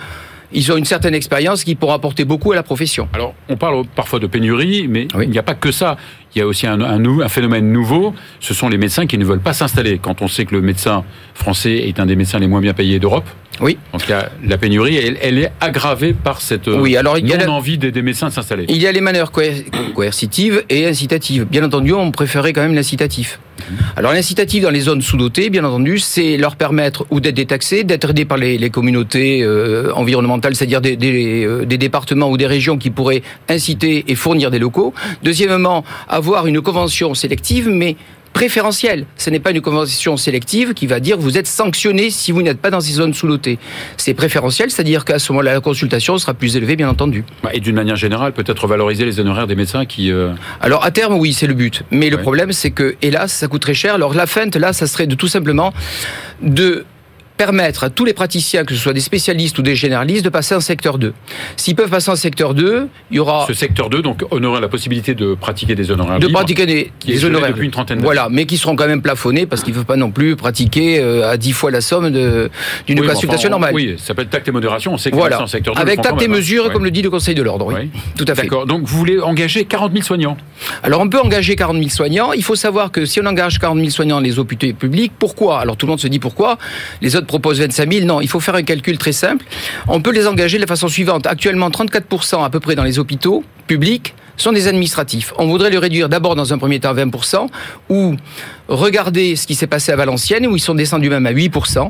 ils 0.53 0.71
ont 0.73 0.77
une 0.77 0.85
certaine 0.85 1.15
expérience 1.15 1.65
qui 1.65 1.75
pourra 1.75 1.95
apporter 1.95 2.25
beaucoup 2.25 2.53
à 2.53 2.55
la 2.55 2.63
profession. 2.63 3.09
Alors, 3.13 3.35
on 3.49 3.57
parle 3.57 3.85
parfois 3.95 4.19
de 4.19 4.27
pénurie, 4.27 4.87
mais 4.89 5.09
il 5.23 5.31
n'y 5.31 5.39
a 5.39 5.43
pas 5.43 5.55
que 5.55 5.73
ça. 5.73 5.97
Il 6.35 6.39
y 6.39 6.43
a 6.43 6.47
aussi 6.47 6.67
un, 6.67 6.81
un, 6.81 7.29
phénomène 7.29 7.73
nouveau, 7.73 8.15
ce 8.41 8.53
sont 8.53 8.69
les 8.69 8.79
médecins 8.79 9.07
qui 9.07 9.17
ne 9.19 9.25
veulent 9.25 9.41
pas 9.41 9.55
s'installer. 9.55 9.99
Quand 9.99 10.23
on 10.23 10.29
sait 10.29 10.45
que 10.45 10.55
le 10.55 10.61
médecin 10.61 11.05
français 11.35 11.89
est 11.89 11.99
un 11.99 12.07
des 12.07 12.15
médecins 12.17 12.39
les 12.39 12.47
moins 12.47 12.61
bien 12.61 12.75
payés 12.75 12.99
d'Europe, 12.99 13.29
oui. 13.61 13.79
Donc 13.93 14.03
la 14.09 14.59
pénurie, 14.59 14.97
elle, 14.97 15.39
est 15.39 15.53
aggravée 15.61 16.13
par 16.13 16.41
cette 16.41 16.67
oui, 16.67 16.97
alors, 16.97 17.19
il 17.19 17.29
y 17.29 17.35
a 17.35 17.51
envie 17.51 17.79
des, 17.79 18.03
médecins 18.03 18.29
de 18.29 18.33
s'installer. 18.33 18.67
Il 18.69 18.77
y 18.77 18.87
a 18.87 18.93
les 18.93 19.01
manœuvres 19.01 19.33
coercitives 19.95 20.63
et 20.69 20.87
incitatives. 20.87 21.45
Bien 21.45 21.65
entendu, 21.65 21.93
on 21.93 22.11
préférait 22.11 22.53
quand 22.53 22.63
même 22.63 22.75
l'incitatif. 22.75 23.39
Mhm. 23.59 23.77
Alors 23.97 24.13
l'incitatif 24.13 24.63
dans 24.63 24.71
les 24.71 24.81
zones 24.81 25.01
sous-dotées, 25.01 25.49
bien 25.49 25.65
entendu, 25.65 25.99
c'est 25.99 26.37
leur 26.37 26.57
permettre 26.57 27.07
ou 27.11 27.21
d'être 27.21 27.35
détaxés, 27.35 27.85
d'être 27.85 28.11
aidés 28.11 28.25
par 28.27 28.37
les, 28.37 28.71
communautés 28.71 29.43
euh, 29.43 29.93
environnementales, 29.95 30.55
c'est-à-dire 30.55 30.81
des, 30.81 30.97
euh, 31.47 31.65
des, 31.65 31.79
départements 31.79 32.31
ou 32.31 32.37
des 32.37 32.47
régions 32.47 32.77
qui 32.77 32.91
pourraient 32.91 33.23
inciter 33.49 34.05
et 34.09 34.15
fournir 34.15 34.51
des 34.51 34.59
locaux. 34.59 34.93
Deuxièmement, 35.23 35.85
avoir 36.09 36.47
une 36.47 36.61
convention 36.61 37.15
sélective, 37.15 37.69
mais 37.69 37.97
préférentiel. 38.37 39.07
Ce 39.17 39.31
n'est 39.31 39.41
pas 39.41 39.51
une 39.53 39.63
convention 39.63 40.19
sélective 40.19 40.75
qui 40.75 40.87
va 40.87 41.01
dire 41.01 41.17
vous 41.17 41.39
êtes 41.39 41.47
sanctionné 41.47 42.11
si 42.11 42.33
vous 42.33 42.43
n'êtes 42.43 42.61
pas 42.61 42.69
dans 42.69 42.83
ces 42.83 42.93
zones 42.93 43.15
sous-lotées. 43.15 43.59
C'est 43.97 44.13
préférentiel, 44.13 44.71
c'est-à-dire 44.71 45.07
qu'à 45.07 45.19
ce 45.19 45.33
moment-là, 45.33 45.55
la 45.55 45.61
consultation 45.63 46.19
sera 46.19 46.35
plus 46.35 46.55
élevée, 46.55 46.77
bien 46.77 46.91
entendu. 46.91 47.25
Bah, 47.43 47.49
et 47.55 47.61
d'une 47.61 47.75
manière 47.75 47.97
générale, 47.97 48.35
peut-être 48.35 48.67
valoriser 48.67 49.07
les 49.07 49.21
honoraires 49.21 49.47
des 49.47 49.55
médecins 49.55 49.87
qui... 49.87 50.13
Euh, 50.13 50.35
Alors, 50.61 50.85
à 50.85 50.91
terme, 50.91 51.15
oui, 51.15 51.33
c'est 51.33 51.47
le 51.47 51.55
but. 51.55 51.83
Mais 51.91 52.11
le 52.11 52.19
problème, 52.19 52.53
c'est 52.53 52.73
que, 52.73 52.97
hélas, 53.01 53.33
ça 53.33 53.49
coûte 53.49 53.63
très 53.63 53.73
cher. 53.73 53.95
Alors, 53.95 54.13
la 54.13 54.27
feinte, 54.27 54.55
là, 54.55 54.75
ça 54.75 54.87
serait 54.87 55.07
de 55.07 55.15
tout 55.15 55.29
simplement 55.29 55.73
de 56.43 56.85
permettre 57.37 57.85
à 57.85 57.91
tous 57.91 58.05
les 58.05 58.15
praticiens, 58.15 58.65
que 58.65 58.75
ce 58.75 58.81
soit 58.81 58.93
des 58.93 59.01
spécialistes 59.01 59.59
ou 59.59 59.63
des 59.63 59.77
généralistes, 59.77 60.25
de 60.25 60.31
passer 60.31 60.55
en 60.55 60.61
secteur 60.61 60.99
2. 60.99 61.13
S'ils 61.57 61.75
peuvent 61.77 61.91
passer 61.91 62.11
en 62.11 62.17
secteur 62.17 62.55
2, 62.55 62.89
il 63.11 63.17
y 63.17 63.21
aura... 63.21 63.45
Ce 63.47 63.55
secteur 63.55 63.91
2, 63.91 64.03
donc, 64.03 64.25
on 64.31 64.43
aura 64.43 64.61
la 64.61 64.69
possibilité 64.69 65.15
de 65.15 65.35
pratiquer 65.35 65.75
des 65.75 65.91
honoraires 65.91 66.19
De 66.19 66.29
pratiquer 66.29 66.67
des, 66.67 66.93
qui 66.99 67.13
des 67.13 67.25
honoraires 67.25 67.51
depuis 67.51 67.67
une 67.67 67.71
trentaine. 67.71 68.01
Voilà, 68.01 68.29
mais 68.31 68.47
qui 68.47 68.57
seront 68.57 68.77
quand 68.77 68.87
même 68.87 69.03
plafonnés 69.03 69.47
parce 69.47 69.63
qu'ils 69.63 69.73
ne 69.73 69.79
peuvent 69.79 69.87
pas 69.87 69.97
non 69.97 70.11
plus 70.11 70.37
pratiquer 70.37 71.01
euh, 71.01 71.31
à 71.31 71.37
10 71.37 71.53
fois 71.53 71.71
la 71.71 71.81
somme 71.81 72.11
d'une 72.11 73.07
consultation 73.07 73.51
normale. 73.51 73.75
Oui, 73.75 73.95
ça 73.99 74.07
s'appelle 74.09 74.29
tact 74.29 74.49
et 74.49 74.53
modération, 74.53 74.95
on 74.95 74.99
sait 74.99 75.11
que 75.11 75.17
voilà. 75.17 75.43
en 75.43 75.47
secteur 75.47 75.75
2. 75.75 75.81
Avec 75.81 76.01
tact 76.01 76.21
et 76.23 76.29
mesure, 76.29 76.73
comme 76.73 76.85
le 76.85 76.91
dit 76.91 77.03
le 77.03 77.11
Conseil 77.11 77.35
de 77.35 77.43
l'Ordre, 77.43 77.67
oui. 77.67 77.91
Tout 78.17 78.25
à 78.29 78.35
fait. 78.35 78.43
D'accord, 78.43 78.67
donc 78.67 78.85
vous 78.85 78.97
voulez 78.97 79.21
engager 79.21 79.65
40 79.65 79.93
000 79.93 80.05
soignants? 80.05 80.37
Alors 80.83 81.01
on 81.01 81.09
peut 81.09 81.21
engager 81.21 81.57
40 81.57 81.77
000 81.77 81.89
soignants. 81.91 82.33
Il 82.33 82.43
faut 82.43 82.55
savoir 82.55 82.91
que 82.91 83.05
si 83.05 83.21
on 83.21 83.27
engage 83.27 83.59
40 83.59 83.79
000 83.79 83.91
soignants 83.91 84.17
dans 84.17 84.23
les 84.23 84.39
hôpitaux 84.39 84.73
publics, 84.73 85.13
pourquoi? 85.19 85.61
Alors 85.61 85.77
tout 85.77 85.87
le 85.87 85.91
monde 85.91 86.01
se 86.01 86.09
dit 86.09 86.19
pourquoi? 86.19 86.59
Les 87.03 87.17
autres 87.17 87.26
proposent 87.27 87.61
25 87.61 87.93
000. 87.93 88.07
Non, 88.07 88.21
il 88.21 88.29
faut 88.29 88.41
faire 88.41 88.55
un 88.55 88.63
calcul 88.63 88.99
très 88.99 89.13
simple. 89.13 89.45
On 89.89 90.01
peut 90.01 90.13
les 90.13 90.27
engager 90.27 90.59
de 90.59 90.63
la 90.63 90.67
façon 90.67 90.89
suivante. 90.89 91.27
Actuellement, 91.27 91.69
34% 91.71 92.45
à 92.45 92.51
peu 92.51 92.61
près 92.61 92.75
dans 92.75 92.85
les 92.85 92.99
hôpitaux 92.99 93.45
publics 93.67 94.15
sont 94.37 94.53
des 94.53 94.69
administratifs. 94.69 95.33
On 95.39 95.47
voudrait 95.47 95.71
le 95.71 95.79
réduire 95.79 96.09
d'abord 96.09 96.37
dans 96.37 96.53
un 96.53 96.59
premier 96.59 96.79
temps 96.79 96.91
à 96.91 96.95
20%, 96.95 97.49
ou 97.89 98.17
regarder 98.69 99.35
ce 99.37 99.47
qui 99.47 99.55
s'est 99.55 99.67
passé 99.67 99.93
à 99.93 99.97
Valenciennes, 99.97 100.47
où 100.47 100.57
ils 100.57 100.61
sont 100.61 100.75
descendus 100.75 101.09
même 101.09 101.27
à 101.27 101.33
8%. 101.33 101.89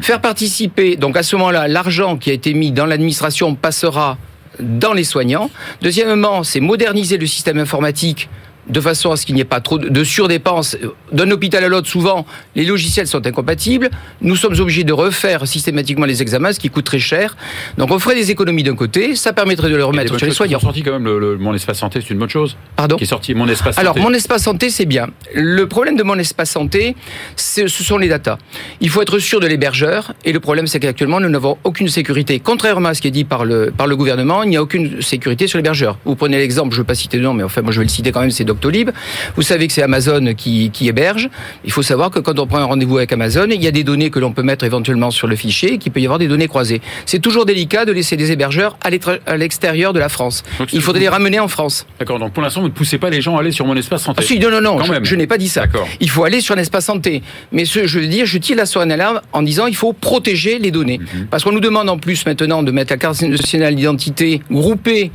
Faire 0.00 0.20
participer, 0.20 0.96
donc 0.96 1.16
à 1.16 1.22
ce 1.22 1.36
moment-là, 1.36 1.68
l'argent 1.68 2.16
qui 2.16 2.30
a 2.30 2.32
été 2.32 2.52
mis 2.54 2.72
dans 2.72 2.86
l'administration 2.86 3.54
passera 3.54 4.18
dans 4.60 4.92
les 4.92 5.04
soignants. 5.04 5.50
Deuxièmement, 5.82 6.42
c'est 6.42 6.60
moderniser 6.60 7.16
le 7.16 7.26
système 7.26 7.58
informatique 7.58 8.28
de 8.68 8.80
façon 8.80 9.10
à 9.10 9.16
ce 9.16 9.26
qu'il 9.26 9.34
n'y 9.34 9.40
ait 9.40 9.44
pas 9.44 9.60
trop 9.60 9.78
de 9.78 10.04
surdépenses. 10.04 10.76
D'un 11.12 11.30
hôpital 11.30 11.64
à 11.64 11.68
l'autre, 11.68 11.88
souvent, 11.88 12.26
les 12.54 12.64
logiciels 12.64 13.06
sont 13.06 13.26
incompatibles. 13.26 13.90
Nous 14.20 14.36
sommes 14.36 14.58
obligés 14.58 14.84
de 14.84 14.92
refaire 14.92 15.46
systématiquement 15.46 16.06
les 16.06 16.22
examens, 16.22 16.52
ce 16.52 16.60
qui 16.60 16.70
coûte 16.70 16.84
très 16.84 16.98
cher. 16.98 17.36
Donc 17.78 17.90
on 17.90 17.98
ferait 17.98 18.14
des 18.14 18.30
économies 18.30 18.62
d'un 18.62 18.74
côté, 18.74 19.14
ça 19.16 19.32
permettrait 19.32 19.70
de 19.70 19.76
le 19.76 19.84
remettre 19.84 20.16
sur 20.16 20.26
les 20.26 20.32
soignants. 20.32 20.60
sorti 20.60 20.82
quand 20.82 20.92
même 20.92 21.04
le, 21.04 21.36
Mon 21.36 21.54
Espace 21.54 21.78
Santé, 21.78 22.00
c'est 22.00 22.10
une 22.10 22.18
bonne 22.18 22.28
chose. 22.28 22.56
Pardon 22.76 22.96
Qui 22.96 23.04
est 23.04 23.06
sorti 23.06 23.34
Mon 23.34 23.48
Espace 23.48 23.76
Santé. 23.76 23.86
Alors 23.86 23.98
Mon 23.98 24.12
Espace 24.12 24.42
Santé, 24.42 24.70
c'est 24.70 24.86
bien. 24.86 25.08
Le 25.34 25.66
problème 25.66 25.96
de 25.96 26.02
Mon 26.02 26.18
Espace 26.18 26.50
Santé, 26.50 26.96
ce 27.36 27.68
sont 27.68 27.98
les 27.98 28.08
datas. 28.08 28.38
Il 28.80 28.90
faut 28.90 29.02
être 29.02 29.18
sûr 29.18 29.40
de 29.40 29.46
l'hébergeur, 29.46 30.12
et 30.24 30.32
le 30.32 30.40
problème, 30.40 30.66
c'est 30.66 30.80
qu'actuellement, 30.80 31.20
nous 31.20 31.28
n'avons 31.28 31.58
aucune 31.64 31.88
sécurité. 31.88 32.40
Contrairement 32.40 32.90
à 32.90 32.94
ce 32.94 33.02
qui 33.02 33.08
est 33.08 33.12
dit 33.12 33.24
par 33.24 33.44
le, 33.44 33.72
par 33.76 33.86
le 33.86 33.96
gouvernement, 33.96 34.42
il 34.42 34.50
n'y 34.50 34.56
a 34.56 34.62
aucune 34.62 35.02
sécurité 35.02 35.46
sur 35.46 35.58
l'hébergeur. 35.58 35.98
Vous 36.04 36.16
prenez 36.16 36.38
l'exemple, 36.38 36.70
je 36.72 36.78
ne 36.78 36.82
veux 36.82 36.86
pas 36.86 36.94
citer 36.94 37.18
de 37.18 37.22
nom, 37.22 37.34
mais 37.34 37.42
enfin, 37.42 37.62
moi 37.62 37.72
je 37.72 37.78
vais 37.78 37.84
le 37.84 37.90
citer 37.90 38.12
quand 38.12 38.20
même, 38.20 38.30
c'est 38.30 38.44
Doctolib. 38.54 38.90
Vous 39.36 39.42
savez 39.42 39.66
que 39.66 39.72
c'est 39.72 39.82
Amazon 39.82 40.34
qui, 40.34 40.70
héberge. 40.80 41.28
Il 41.64 41.72
faut 41.72 41.82
savoir 41.82 42.10
que 42.10 42.18
quand 42.18 42.38
on 42.38 42.46
prend 42.46 42.58
un 42.58 42.64
rendez-vous 42.64 42.98
avec 42.98 43.12
Amazon, 43.12 43.46
il 43.50 43.62
y 43.62 43.66
a 43.66 43.70
des 43.70 43.84
données 43.84 44.10
que 44.10 44.18
l'on 44.18 44.32
peut 44.32 44.42
mettre 44.42 44.64
éventuellement 44.64 45.10
sur 45.10 45.26
le 45.26 45.36
fichier 45.36 45.74
et 45.74 45.78
qu'il 45.78 45.92
peut 45.92 46.00
y 46.00 46.04
avoir 46.04 46.18
des 46.18 46.28
données 46.28 46.48
croisées. 46.48 46.80
C'est 47.06 47.20
toujours 47.20 47.46
délicat 47.46 47.84
de 47.84 47.92
laisser 47.92 48.16
des 48.16 48.32
hébergeurs 48.32 48.76
à 48.82 49.36
l'extérieur 49.36 49.92
de 49.92 49.98
la 49.98 50.08
France. 50.08 50.42
il 50.72 50.80
faudrait 50.80 51.00
les 51.00 51.08
ramener 51.08 51.40
en 51.40 51.48
France. 51.48 51.86
D'accord, 51.98 52.18
donc 52.18 52.32
pour 52.32 52.42
l'instant, 52.42 52.60
vous 52.60 52.68
ne 52.68 52.72
poussez 52.72 52.98
pas 52.98 53.10
les 53.10 53.20
gens 53.20 53.36
à 53.36 53.40
aller 53.40 53.52
sur 53.52 53.66
mon 53.66 53.76
espace 53.76 54.02
santé. 54.02 54.20
Ah 54.22 54.26
si, 54.26 54.38
non, 54.38 54.50
non, 54.50 54.60
non, 54.60 54.78
je, 55.02 55.14
n'ai 55.16 55.26
pas 55.26 55.38
dit 55.38 55.48
ça. 55.48 55.64
Il 56.00 56.10
faut 56.10 56.24
aller 56.24 56.40
sur 56.40 56.54
l'espace 56.54 56.86
santé. 56.86 57.22
Mais 57.52 57.64
ce, 57.64 57.86
je 57.86 57.98
veux 57.98 58.06
dire, 58.06 58.26
je 58.26 58.38
tire 58.38 58.56
la 58.56 58.66
sonnette 58.66 58.84
d'alarme 58.88 59.20
en 59.32 59.42
disant 59.42 59.66
il 59.66 59.76
faut 59.76 59.92
protéger 59.92 60.58
les 60.58 60.70
données. 60.70 60.98
Mhm. 60.98 61.26
Parce 61.30 61.44
qu'on 61.44 61.52
nous 61.52 61.60
demande 61.60 61.88
en 61.88 61.98
plus 61.98 62.24
maintenant 62.26 62.62
de 62.62 62.70
mettre 62.70 62.92
la 62.92 62.98
carte 62.98 63.20
nationale 63.22 63.74
d'identité 63.74 64.42
groupée 64.50 65.10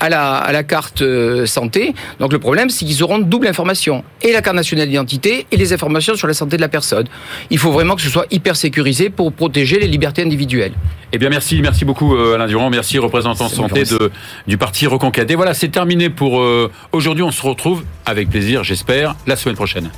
à 0.00 0.08
la, 0.08 0.36
à 0.36 0.52
la 0.52 0.62
carte 0.62 1.02
euh, 1.02 1.46
santé. 1.46 1.94
Donc 2.18 2.32
le 2.32 2.38
problème, 2.38 2.70
c'est 2.70 2.84
qu'ils 2.84 3.02
auront 3.02 3.18
double 3.18 3.46
information. 3.46 4.02
Et 4.22 4.32
la 4.32 4.42
carte 4.42 4.56
nationale 4.56 4.88
d'identité 4.88 5.46
et 5.50 5.56
les 5.56 5.72
informations 5.72 6.16
sur 6.16 6.26
la 6.26 6.34
santé 6.34 6.56
de 6.56 6.62
la 6.62 6.68
personne. 6.68 7.06
Il 7.50 7.58
faut 7.58 7.70
vraiment 7.70 7.94
que 7.94 8.02
ce 8.02 8.10
soit 8.10 8.26
hyper 8.30 8.56
sécurisé 8.56 9.10
pour 9.10 9.32
protéger 9.32 9.78
les 9.78 9.86
libertés 9.86 10.22
individuelles. 10.22 10.72
Eh 11.12 11.18
bien 11.18 11.28
merci, 11.28 11.60
merci 11.60 11.84
beaucoup 11.84 12.16
euh, 12.16 12.34
Alain 12.34 12.46
Durand, 12.46 12.70
merci 12.70 12.98
représentant 12.98 13.48
santé 13.48 13.84
de, 13.84 14.10
du 14.46 14.56
parti 14.58 14.86
Reconquête. 14.86 15.30
Et 15.30 15.34
voilà, 15.34 15.54
c'est 15.54 15.68
terminé 15.68 16.08
pour 16.08 16.40
euh, 16.40 16.70
aujourd'hui. 16.92 17.22
On 17.22 17.32
se 17.32 17.42
retrouve 17.42 17.84
avec 18.06 18.30
plaisir, 18.30 18.64
j'espère, 18.64 19.14
la 19.26 19.36
semaine 19.36 19.56
prochaine. 19.56 19.90